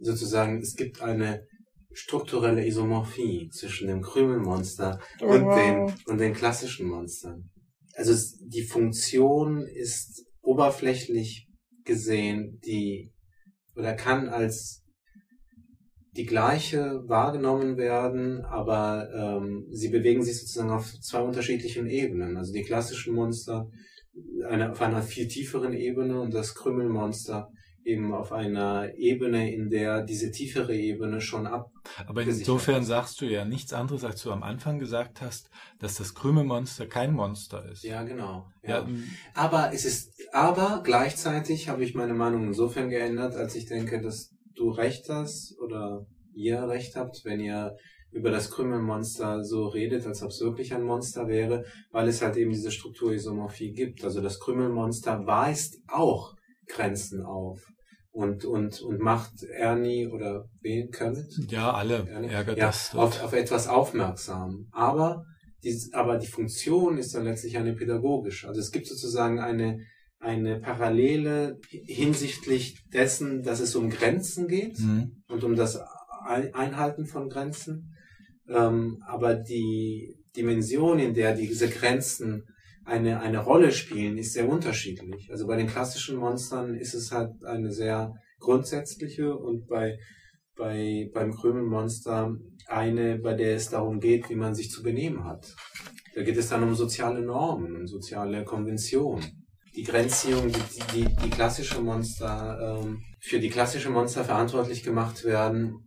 [0.00, 1.44] sozusagen, es gibt eine
[1.92, 5.54] strukturelle Isomorphie zwischen dem Krümelmonster Oh, und wow.
[5.54, 7.50] den, und den klassischen Monstern.
[7.94, 11.48] Also es, die Funktion ist oberflächlich
[11.84, 13.12] gesehen, die
[13.76, 14.84] oder kann als
[16.16, 22.36] die gleiche wahrgenommen werden, aber ähm, sie bewegen sich sozusagen auf zwei unterschiedlichen Ebenen.
[22.36, 23.68] Also die klassischen Monster
[24.48, 27.50] eine, auf einer viel tieferen Ebene und das Krümelmonster
[27.84, 31.70] eben auf einer Ebene, in der diese tiefere Ebene schon ab.
[32.06, 36.14] aber insofern sagst du ja nichts anderes, als du am Anfang gesagt hast, dass das
[36.14, 37.84] Krümelmonster kein Monster ist.
[37.84, 38.46] Ja, genau.
[38.62, 38.86] Ja,
[39.34, 44.34] Aber es ist, aber gleichzeitig habe ich meine Meinung insofern geändert, als ich denke, dass
[44.54, 47.76] du recht hast oder ihr recht habt, wenn ihr
[48.12, 52.36] über das Krümelmonster so redet, als ob es wirklich ein Monster wäre, weil es halt
[52.36, 54.04] eben diese Strukturisomorphie gibt.
[54.04, 56.34] Also das Krümelmonster weist auch
[56.68, 57.73] Grenzen auf
[58.14, 61.26] und, und, und macht Ernie oder wen, Kermit?
[61.50, 62.28] ja alle Ernie?
[62.28, 62.94] ärgert ja, das.
[62.94, 64.68] auf, auf etwas aufmerksam.
[64.70, 65.24] Aber,
[65.64, 68.46] die, aber die Funktion ist dann letztlich eine pädagogische.
[68.48, 69.80] Also es gibt sozusagen eine,
[70.20, 75.22] eine Parallele hinsichtlich dessen, dass es um Grenzen geht Mhm.
[75.28, 75.80] und um das
[76.26, 77.94] Ein- Einhalten von Grenzen.
[78.48, 82.44] Ähm, aber die Dimension, in der diese Grenzen
[82.84, 85.30] eine, eine Rolle spielen, ist sehr unterschiedlich.
[85.30, 89.98] Also bei den klassischen Monstern ist es halt eine sehr grundsätzliche und bei,
[90.56, 95.54] bei, beim Krümelmonster eine, bei der es darum geht, wie man sich zu benehmen hat.
[96.14, 99.46] Da geht es dann um soziale Normen, um soziale Konventionen.
[99.74, 105.84] Die Grenzziehung, die, die, die klassische Monster, ähm, für die klassische Monster verantwortlich gemacht werden,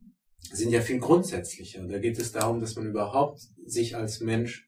[0.52, 1.88] sind ja viel grundsätzlicher.
[1.88, 4.67] Da geht es darum, dass man überhaupt sich als Mensch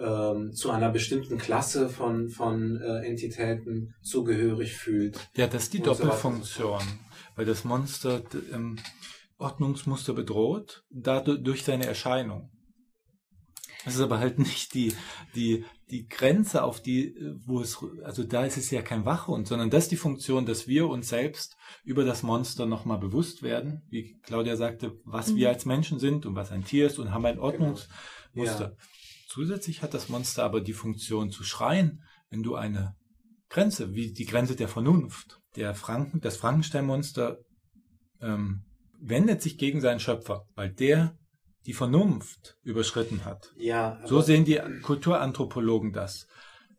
[0.00, 5.18] ähm, zu einer bestimmten Klasse von, von äh, Entitäten zugehörig fühlt.
[5.36, 6.82] Ja, das ist die Und so Doppelfunktion,
[7.36, 8.22] weil das Monster
[8.52, 8.78] ähm,
[9.38, 12.50] Ordnungsmuster bedroht, dadurch durch seine Erscheinung.
[13.84, 14.92] Das ist aber halt nicht die,
[15.34, 17.14] die, die Grenze, auf die,
[17.46, 20.66] wo es, also da ist es ja kein Wachhund, sondern das ist die Funktion, dass
[20.66, 25.36] wir uns selbst über das Monster nochmal bewusst werden, wie Claudia sagte, was Mhm.
[25.36, 27.90] wir als Menschen sind und was ein Tier ist und haben ein Ordnungsmuster.
[28.34, 28.76] Ja.
[29.28, 32.96] Zusätzlich hat das Monster aber die Funktion zu schreien, wenn du eine
[33.50, 35.38] Grenze, wie die Grenze der Vernunft.
[35.54, 37.38] Der Franken, das Frankenstein-Monster
[38.22, 38.64] ähm,
[39.00, 41.16] wendet sich gegen seinen Schöpfer, weil der
[41.66, 43.52] die Vernunft überschritten hat.
[43.58, 46.26] Ja, So sehen die Kulturanthropologen das.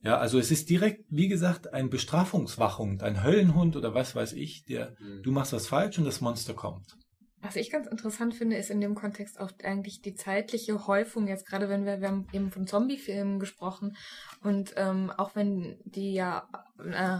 [0.01, 4.63] Ja, also es ist direkt, wie gesagt, ein Bestrafungswachhund, ein Höllenhund oder was weiß ich,
[4.65, 5.21] der, Mhm.
[5.23, 6.95] du machst was falsch und das Monster kommt.
[7.41, 11.45] Was ich ganz interessant finde, ist in dem Kontext auch eigentlich die zeitliche Häufung, jetzt
[11.45, 13.95] gerade wenn wir, wir haben eben von Zombie-Filmen gesprochen
[14.43, 17.19] und ähm, auch wenn die ja äh,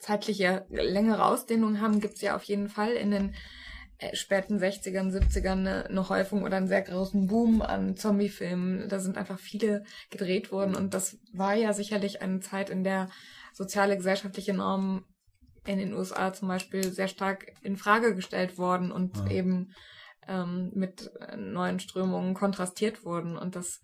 [0.00, 3.34] zeitliche längere Ausdehnung haben, gibt es ja auf jeden Fall in den
[3.98, 8.88] äh, späten 60ern, 70ern eine, eine Häufung oder einen sehr großen Boom an Zombie-Filmen.
[8.88, 13.08] Da sind einfach viele gedreht worden und das war ja sicherlich eine Zeit, in der
[13.52, 15.04] soziale, gesellschaftliche Normen
[15.66, 19.28] in den USA zum Beispiel sehr stark in Frage gestellt worden und ja.
[19.28, 19.74] eben
[20.26, 23.36] ähm, mit neuen Strömungen kontrastiert wurden.
[23.36, 23.80] Und das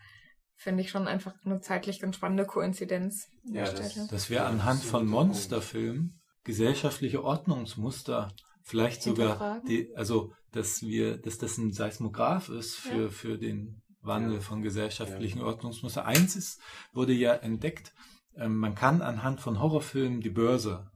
[0.56, 3.28] finde ich schon einfach eine zeitlich ganz spannende Koinzidenz.
[3.44, 11.18] Ja, das, dass wir anhand von Monsterfilmen gesellschaftliche Ordnungsmuster vielleicht sogar die, also dass wir,
[11.18, 13.08] dass das ein Seismograph ist für, ja.
[13.08, 16.06] für den Wandel von gesellschaftlichen Ordnungsmuster.
[16.06, 16.60] Eins ist,
[16.92, 17.92] wurde ja entdeckt,
[18.36, 20.90] ähm, man kann anhand von Horrorfilmen die Börse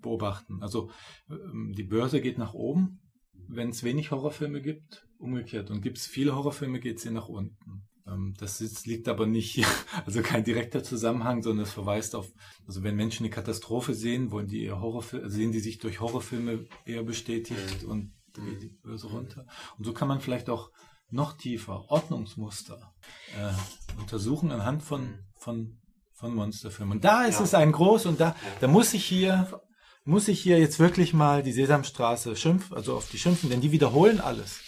[0.00, 0.62] beobachten.
[0.62, 0.90] Also
[1.30, 3.00] ähm, die Börse geht nach oben,
[3.48, 5.70] wenn es wenig Horrorfilme gibt, umgekehrt.
[5.70, 7.86] Und gibt es viele Horrorfilme, geht sie nach unten.
[8.06, 9.64] Ähm, das liegt aber nicht,
[10.06, 12.30] also kein direkter Zusammenhang, sondern es verweist auf,
[12.66, 16.66] also wenn Menschen eine Katastrophe sehen, wollen die eher Horrorfilme, sehen die sich durch Horrorfilme
[16.84, 17.90] eher bestätigt mhm.
[17.90, 19.46] und geht die Börse runter.
[19.78, 20.70] Und so kann man vielleicht auch
[21.10, 22.92] noch tiefer Ordnungsmuster
[23.38, 25.78] äh, untersuchen anhand von, von
[26.14, 26.96] von Monsterfilmen.
[26.96, 27.44] Und da ist ja.
[27.44, 29.60] es ein groß und da, da muss ich hier,
[30.04, 33.72] muss ich hier jetzt wirklich mal die Sesamstraße schimpfen, also auf die schimpfen, denn die
[33.72, 34.60] wiederholen alles.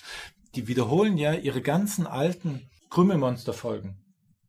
[0.55, 4.03] Die wiederholen ja ihre ganzen alten Krümelmonster-Folgen.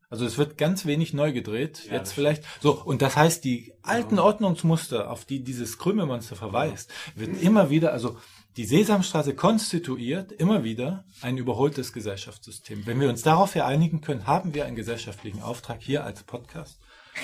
[0.10, 2.44] Also es wird ganz wenig neu gedreht, ja, jetzt vielleicht.
[2.62, 7.92] So, und das heißt, die alten Ordnungsmuster, auf die dieses Krümelmonster verweist, wird immer wieder,
[7.92, 8.18] also
[8.56, 12.86] die Sesamstraße konstituiert immer wieder ein überholtes Gesellschaftssystem.
[12.86, 16.80] Wenn wir uns darauf einigen können, haben wir einen gesellschaftlichen Auftrag hier als Podcast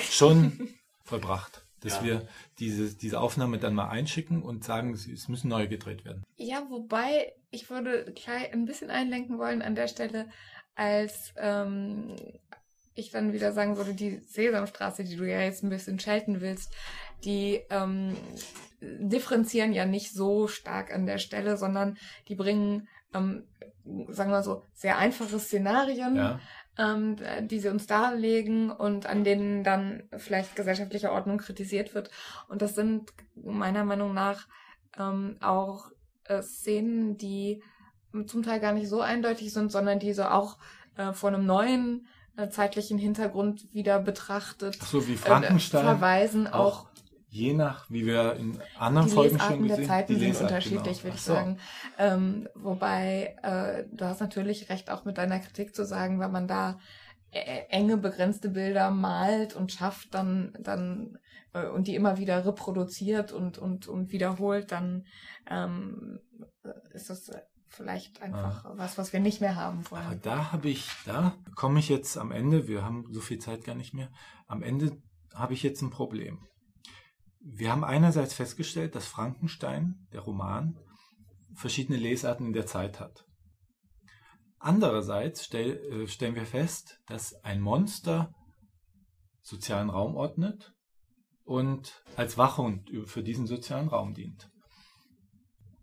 [0.09, 0.69] schon
[1.03, 2.03] vollbracht, dass ja.
[2.03, 2.27] wir
[2.59, 6.23] diese, diese Aufnahme dann mal einschicken und sagen, es müssen neu gedreht werden.
[6.37, 10.29] Ja, wobei ich würde gleich ein bisschen einlenken wollen an der Stelle,
[10.75, 12.15] als ähm,
[12.95, 16.73] ich dann wieder sagen würde, die Sesamstraße, die du ja jetzt ein bisschen schelten willst,
[17.23, 18.15] die ähm,
[18.81, 23.43] differenzieren ja nicht so stark an der Stelle, sondern die bringen, ähm,
[24.09, 26.39] sagen wir so, sehr einfache Szenarien ja
[26.77, 32.09] ähm, die sie uns darlegen und an denen dann vielleicht gesellschaftliche Ordnung kritisiert wird.
[32.47, 34.47] Und das sind meiner Meinung nach
[34.97, 35.91] ähm, auch
[36.25, 37.61] äh, Szenen, die
[38.27, 40.57] zum Teil gar nicht so eindeutig sind, sondern die so auch
[40.95, 42.07] äh, vor einem neuen
[42.37, 44.77] äh, zeitlichen Hintergrund wieder betrachtet.
[44.81, 45.81] Ach so wie Frankenstein.
[45.81, 46.92] Äh, verweisen auch, auch
[47.33, 50.83] je nach, wie wir in anderen die Folgen Lesarten schon gesehen der Zeiten sind unterschiedlich,
[50.83, 51.03] genau.
[51.03, 51.33] würde ich so.
[51.33, 51.57] sagen.
[51.97, 56.47] Ähm, wobei äh, du hast natürlich recht, auch mit deiner Kritik zu sagen, wenn man
[56.47, 56.79] da
[57.31, 61.17] äh, enge begrenzte Bilder malt und schafft, dann dann
[61.53, 65.07] äh, und die immer wieder reproduziert und und und wiederholt, dann
[65.49, 66.19] ähm,
[66.93, 67.31] ist das
[67.67, 68.73] vielleicht einfach ah.
[68.75, 70.05] was, was wir nicht mehr haben wollen.
[70.05, 72.67] Aber da habe ich, da komme ich jetzt am Ende.
[72.67, 74.11] Wir haben so viel Zeit gar nicht mehr.
[74.45, 75.01] Am Ende
[75.33, 76.45] habe ich jetzt ein Problem
[77.43, 80.79] wir haben einerseits festgestellt, dass Frankenstein, der Roman,
[81.55, 83.25] verschiedene Lesarten in der Zeit hat.
[84.59, 88.33] Andererseits stell, äh, stellen wir fest, dass ein Monster
[89.41, 90.73] sozialen Raum ordnet
[91.43, 94.49] und als Wachhund für diesen sozialen Raum dient.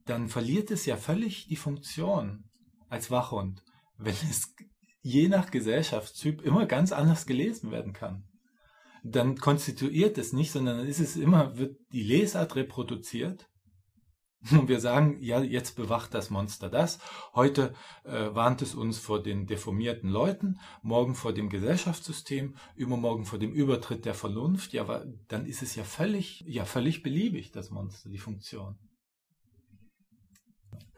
[0.06, 2.44] Dann verliert es ja völlig die Funktion
[2.88, 3.62] als Wachhund,
[3.98, 4.54] wenn es
[5.02, 8.29] je nach Gesellschaftstyp immer ganz anders gelesen werden kann
[9.02, 13.46] dann konstituiert es nicht, sondern dann ist es immer, wird die Lesart reproduziert.
[14.52, 16.98] Und wir sagen, ja, jetzt bewacht das Monster das.
[17.34, 17.74] Heute
[18.04, 23.52] äh, warnt es uns vor den deformierten Leuten, morgen vor dem Gesellschaftssystem, übermorgen vor dem
[23.52, 24.72] Übertritt der Vernunft.
[24.72, 28.78] Ja, dann ist es ja völlig, ja, völlig beliebig, das Monster, die Funktion.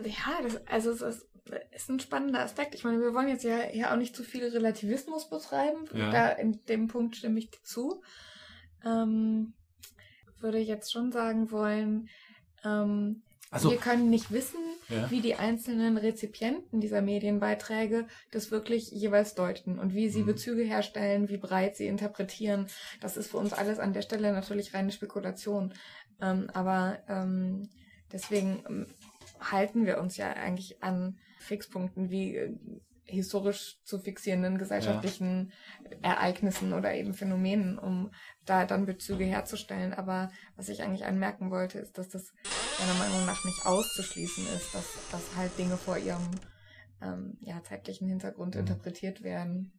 [0.04, 1.31] Ja, das, also es ist
[1.74, 2.74] ist ein spannender Aspekt.
[2.74, 5.84] Ich meine, wir wollen jetzt ja hier auch nicht zu viel Relativismus betreiben.
[5.92, 6.10] Ja.
[6.10, 8.02] Da in dem Punkt stimme ich zu.
[8.84, 9.54] Ähm,
[10.38, 12.08] würde ich jetzt schon sagen wollen,
[12.64, 13.22] ähm,
[13.52, 15.10] also, wir können nicht wissen, ja.
[15.10, 20.26] wie die einzelnen Rezipienten dieser Medienbeiträge das wirklich jeweils deuten und wie sie mhm.
[20.26, 22.68] Bezüge herstellen, wie breit sie interpretieren.
[23.02, 25.74] Das ist für uns alles an der Stelle natürlich reine Spekulation.
[26.22, 27.68] Ähm, aber ähm,
[28.10, 28.86] deswegen ähm,
[29.50, 32.56] halten wir uns ja eigentlich an Fixpunkten wie äh,
[33.04, 35.52] historisch zu fixierenden gesellschaftlichen
[35.90, 36.10] ja.
[36.12, 38.10] Ereignissen oder eben Phänomenen, um
[38.46, 39.92] da dann Bezüge herzustellen.
[39.92, 42.32] Aber was ich eigentlich anmerken wollte, ist, dass das
[42.78, 46.30] meiner Meinung nach nicht auszuschließen ist, dass, dass halt Dinge vor ihrem
[47.02, 48.60] ähm, ja, zeitlichen Hintergrund mhm.
[48.60, 49.72] interpretiert werden.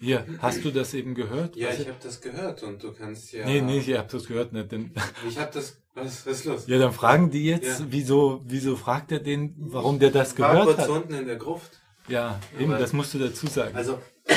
[0.00, 1.56] Hier, hast du das eben gehört?
[1.56, 3.46] Ja, ich habe das gehört und du kannst ja.
[3.46, 4.72] Nee, nee, ich habe das gehört nicht.
[4.72, 4.92] Denn
[5.28, 6.66] ich habe das Was, was ist los?
[6.66, 7.86] Ja, dann fragen die jetzt, Ja.
[7.88, 10.88] wieso, wieso fragt er den, warum der das War gehört kurz hat?
[10.88, 11.80] unten in der Gruft.
[12.08, 13.76] Ja, eben, Aber- das musst du dazu sagen.
[13.76, 13.98] Also,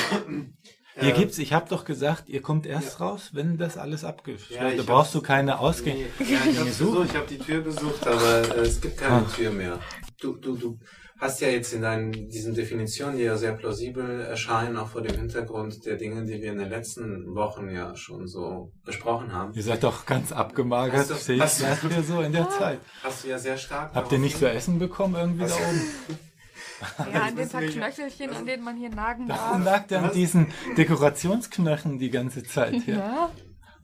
[1.00, 4.54] Hier äh, gibt's, ich habe doch gesagt, ihr kommt erst raus, wenn das alles abgeschlossen
[4.56, 4.78] Ja, ist.
[4.78, 6.06] Da ich brauchst hab- du keine Ausgänge.
[6.20, 6.70] Nee, ja, ich habe
[7.06, 9.32] ich habe die Tür besucht, aber äh, es gibt keine Ah.
[9.36, 9.80] Tür mehr.
[10.20, 10.80] Du, du, du
[11.20, 15.16] hast ja jetzt in deinen, diesen Definitionen, die ja sehr plausibel erscheinen, auch vor dem
[15.18, 19.64] Hintergrund der Dinge, die wir in den letzten Wochen ja schon so besprochen haben, Ihr
[19.64, 22.50] seid doch ganz abgemagert, Hast du- sehe ich hast du- gleich hier so in der
[22.50, 22.80] Zeit.
[23.04, 23.96] hast du ja sehr stark.
[23.96, 25.82] Habt ihr nicht zu essen bekommen irgendwie Also- da oben?
[27.12, 27.62] Ja, an den paar.
[27.64, 29.80] Knöchelchen, an denen man hier nagen Darum darf.
[29.80, 30.46] lag der an diesen
[30.78, 32.86] Dekorationsknöchen die ganze Zeit.
[32.86, 32.96] Ja.
[32.96, 33.32] Ja.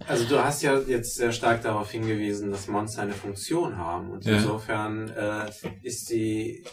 [0.07, 4.25] Also du hast ja jetzt sehr stark darauf hingewiesen, dass Monster eine Funktion haben und
[4.25, 4.35] Ja.
[4.35, 5.49] insofern äh,
[5.81, 6.63] ist die,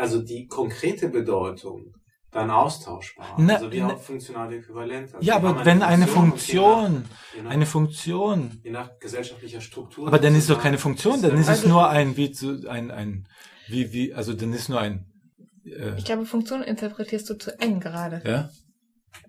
[0.00, 1.94] also die konkrete Bedeutung
[2.32, 3.34] dann austauschbar.
[3.38, 5.14] Na, also wie na- auch funktionale Äquivalente.
[5.16, 8.90] Also Ja, aber wenn eine und je Funktion, nach- je nach- eine Funktion, je nach
[9.00, 10.06] gesellschaftlicher Struktur.
[10.06, 12.90] aber dann ist doch keine Funktion, dann ist es Also- nur ein, wie, zu- ein,
[12.90, 13.26] ein,
[13.68, 15.06] wie, wie, also dann ist nur ein,
[15.64, 18.22] äh, Ich glaube, Funktion interpretierst du zu eng gerade.
[18.24, 18.48] ja.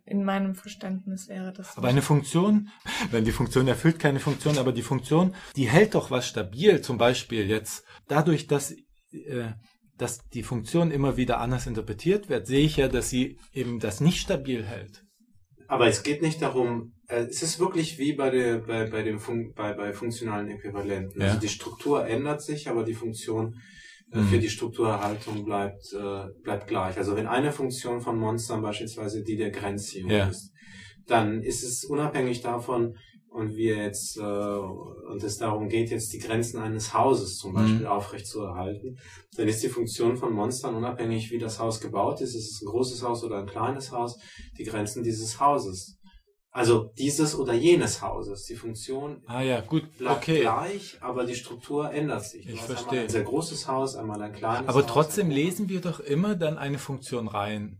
[0.05, 1.77] In meinem Verständnis wäre das.
[1.77, 2.69] Aber eine Funktion,
[3.11, 6.81] wenn die Funktion erfüllt keine Funktion, aber die Funktion, die hält doch was stabil.
[6.81, 9.53] Zum Beispiel jetzt dadurch, dass, äh,
[10.01, 14.01] dass die Funktion immer wieder anders interpretiert wird, sehe ich ja, dass sie eben das
[14.01, 15.03] nicht stabil hält.
[15.67, 19.19] Aber es geht nicht darum, äh, es ist wirklich wie bei der, bei, bei dem
[19.19, 21.21] Fun bei, bei funktionalen Äquivalenten.
[21.21, 21.27] Ja.
[21.27, 23.53] Also die Struktur ändert sich, aber die Funktion
[24.11, 24.25] äh, Mhm.
[24.25, 26.97] für die Strukturerhaltung bleibt, äh, bleibt gleich.
[26.97, 30.27] Also wenn eine Funktion von Monstern beispielsweise die der Grenzziehung Ja.
[30.27, 30.51] ist,
[31.05, 32.95] dann ist es unabhängig davon,
[33.31, 37.79] und wir jetzt, äh, und es darum geht, jetzt die Grenzen eines Hauses zum Beispiel
[37.81, 37.85] Mhm.
[37.87, 38.97] aufrechtzuerhalten,
[39.37, 42.35] dann ist die Funktion von Monstern unabhängig, wie das Haus gebaut ist.
[42.35, 44.19] Ist es ein großes Haus oder ein kleines Haus?
[44.57, 45.97] Die Grenzen dieses Hauses.
[46.53, 48.43] Also dieses oder jenes Hauses.
[48.43, 50.41] Die Funktion Ah ja, gut, bleibt okay.
[50.41, 52.45] gleich, aber die Struktur ändert sich.
[52.45, 52.89] Du Ich verstehe.
[52.89, 54.91] Einmal ein sehr großes Haus, einmal ein kleines Aber Haus.
[54.91, 57.77] trotzdem lesen wir doch immer dann eine Funktion rein.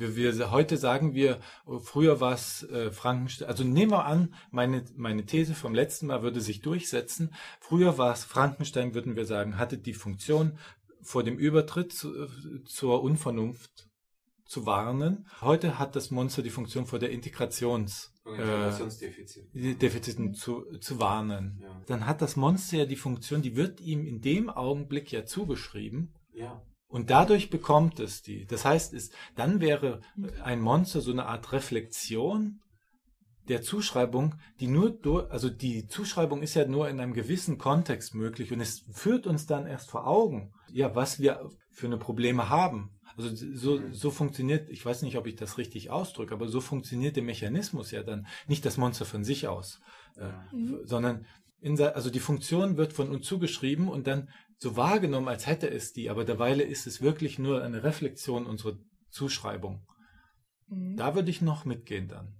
[0.00, 4.34] Wir, wir, heute sagen wir, oh, früher war es äh, Frankenstein, also nehmen wir an,
[4.50, 7.34] meine, meine These vom letzten Mal würde sich durchsetzen.
[7.60, 10.58] Früher war es Frankenstein, würden wir sagen, hatte die Funktion,
[11.02, 12.28] vor dem Übertritt zu, äh,
[12.64, 13.88] zur Unvernunft
[14.44, 15.28] zu warnen.
[15.40, 19.74] Heute hat das Monster die Funktion vor der Integrations, äh.
[19.74, 21.60] Defiziten zu, zu warnen.
[21.62, 21.82] Ja.
[21.86, 26.14] Dann hat das Monster ja die Funktion, die wird ihm in dem Augenblick ja zugeschrieben.
[26.32, 26.62] ja.
[26.90, 28.46] Und dadurch bekommt es die.
[28.46, 30.00] Das heißt, es, dann wäre
[30.42, 32.60] ein Monster so eine Art Reflexion
[33.48, 38.14] der Zuschreibung, die nur durch, also die Zuschreibung ist ja nur in einem gewissen Kontext
[38.14, 42.48] möglich und es führt uns dann erst vor Augen, ja, was wir für eine Probleme
[42.48, 42.90] haben.
[43.16, 47.16] Also so, so funktioniert, ich weiß nicht, ob ich das richtig ausdrücke, aber so funktioniert
[47.16, 49.80] der Mechanismus ja dann nicht das Monster von sich aus,
[50.16, 50.30] äh,
[50.84, 51.26] sondern
[51.60, 54.28] in, also die Funktion wird von uns zugeschrieben und dann
[54.62, 58.76] so wahrgenommen, als hätte es die, aber derweile ist es wirklich nur eine Reflexion unserer
[59.10, 59.86] Zuschreibung.
[60.68, 60.96] Mhm.
[60.96, 62.34] Da würde ich noch mitgehen dann.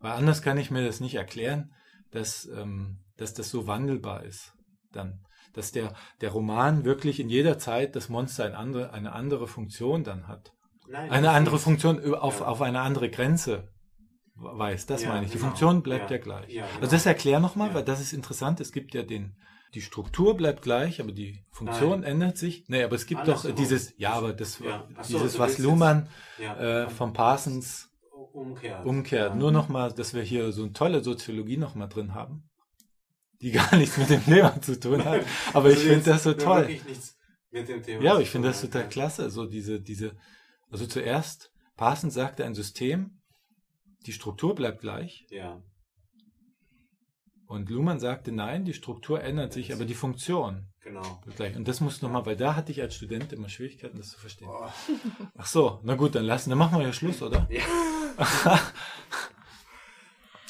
[0.00, 1.72] Weil anders kann ich mir das nicht erklären,
[2.10, 4.54] dass, ähm, dass das so wandelbar ist.
[4.90, 5.20] Dann,
[5.52, 5.92] dass der,
[6.22, 10.52] der Roman wirklich in jeder Zeit das Monster eine andere, eine andere Funktion dann hat.
[10.88, 12.46] Nein, Eine andere ist- Funktion über- auf, Ja.
[12.46, 13.68] auf eine andere Grenze
[14.36, 14.86] weiß.
[14.86, 15.30] Das Ja, meine ich.
[15.32, 15.48] Die genau.
[15.48, 16.22] Funktion bleibt ja, Ja.
[16.22, 16.50] gleich.
[16.52, 16.80] Ja, genau.
[16.80, 17.74] Also das erklär nochmal, Ja.
[17.74, 18.60] weil das ist interessant.
[18.60, 19.36] Es gibt ja den,
[19.74, 22.12] die Struktur bleibt gleich, aber die Funktion Nein.
[22.12, 22.64] ändert sich.
[22.68, 23.56] Nee, aber es gibt doch Andersrum.
[23.56, 24.88] dieses, ja, aber das, Ja.
[25.02, 26.08] So, dieses, was Luhmann
[26.38, 27.90] ja, äh, von Parsons
[28.32, 28.86] umkehrt.
[28.86, 29.30] umkehrt.
[29.32, 29.34] Ja.
[29.36, 32.48] Nur nochmal, dass wir hier so eine tolle Soziologie nochmal drin haben,
[33.40, 35.22] die gar nichts mit dem Thema zu tun hat.
[35.52, 36.78] Aber ich Also finde jetzt das so toll.
[38.00, 39.30] Ja, aber ich finde das total klasse.
[39.30, 40.16] So diese, diese,
[40.70, 43.20] also zuerst, Parsons sagte ein System,
[44.06, 45.24] die Struktur bleibt gleich.
[45.30, 45.62] Ja.
[47.46, 51.22] Und Luhmann sagte, nein, die Struktur ändert sich, aber die Funktion Genau.
[51.36, 51.56] gleich.
[51.56, 54.48] Und das muss nochmal, weil da hatte ich als Student immer Schwierigkeiten, das zu verstehen.
[54.48, 54.72] Boah.
[55.36, 57.48] Ach so, na gut, dann lassen, dann machen wir ja Schluss, oder?
[57.50, 57.62] Ja.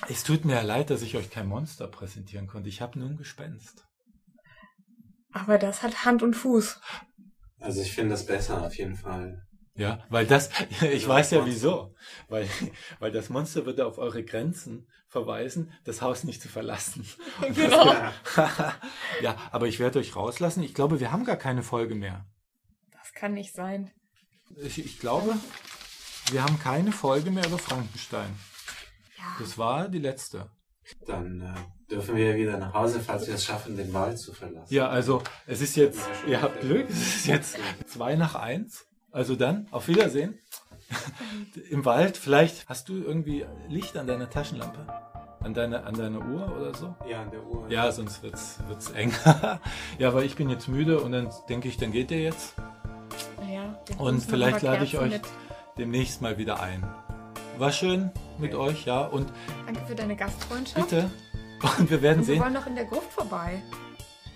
[0.08, 2.68] es tut mir ja leid, dass ich euch kein Monster präsentieren konnte.
[2.68, 3.86] Ich habe nur ein Gespenst.
[5.32, 6.80] Aber das hat Hand und Fuß.
[7.60, 9.46] Also ich finde das besser auf jeden Fall.
[9.76, 10.50] Ja, weil das,
[10.92, 11.94] ich weiß ja wieso.
[12.28, 12.48] Weil,
[12.98, 17.06] weil das Monster würde auf eure Grenzen verweisen, das Haus nicht zu verlassen.
[17.54, 17.94] genau.
[19.20, 20.62] ja, aber ich werde euch rauslassen.
[20.62, 22.26] Ich glaube, wir haben gar keine Folge mehr.
[22.92, 23.90] Das kann nicht sein.
[24.56, 25.36] Ich, ich glaube,
[26.30, 28.34] wir haben keine Folge mehr über Frankenstein.
[29.18, 29.24] Ja.
[29.38, 30.50] Das war die letzte.
[31.06, 34.72] Dann äh, dürfen wir wieder nach Hause, falls wir es schaffen, den Wald zu verlassen.
[34.72, 38.86] Ja, also es ist jetzt, ihr habt Glück, es ist jetzt zwei nach eins.
[39.14, 40.36] Also dann, auf Wiedersehen.
[41.70, 44.84] Im Wald, vielleicht hast du irgendwie Licht an deiner Taschenlampe.
[45.40, 46.94] An deine, an deine Uhr oder so?
[47.08, 47.70] Ja, an der Uhr.
[47.70, 49.12] Ja, sonst wird's, wird's eng.
[49.98, 52.54] ja, aber ich bin jetzt müde und dann denke ich, dann geht ihr jetzt.
[53.40, 55.22] Naja, wir Und vielleicht lade ich euch mit.
[55.78, 56.82] demnächst mal wieder ein.
[57.58, 59.02] War schön mit euch, ja.
[59.06, 59.30] Und
[59.66, 60.90] Danke für deine Gastfreundschaft.
[60.90, 61.08] bitte.
[61.78, 62.42] Und wir werden Und wir sehen.
[62.42, 63.62] wollen noch in der Gruft vorbei.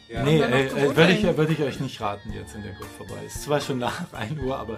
[0.09, 0.23] Ja.
[0.23, 3.25] Nee, äh, äh, würde ich, würde ich euch nicht raten, jetzt in der Gruppe vorbei.
[3.27, 4.77] Ist zwar schon nach 1 Uhr, aber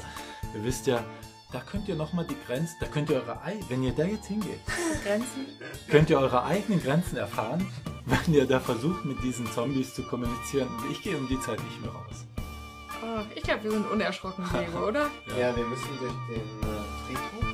[0.54, 1.04] ihr wisst ja,
[1.52, 4.26] da könnt ihr nochmal die Grenzen, da könnt ihr eure, ei- wenn ihr da jetzt
[4.26, 4.60] hingeht,
[5.04, 5.46] Grenzen.
[5.88, 7.66] könnt ihr eure eigenen Grenzen erfahren,
[8.06, 10.68] wenn ihr da versucht, mit diesen Zombies zu kommunizieren.
[10.68, 12.26] Und ich gehe um die Zeit nicht mehr raus.
[13.02, 15.08] Oh, ich glaube, wir sind unerschrocken, Diego, oder?
[15.38, 17.49] Ja, wir müssen durch den äh, Friedhof.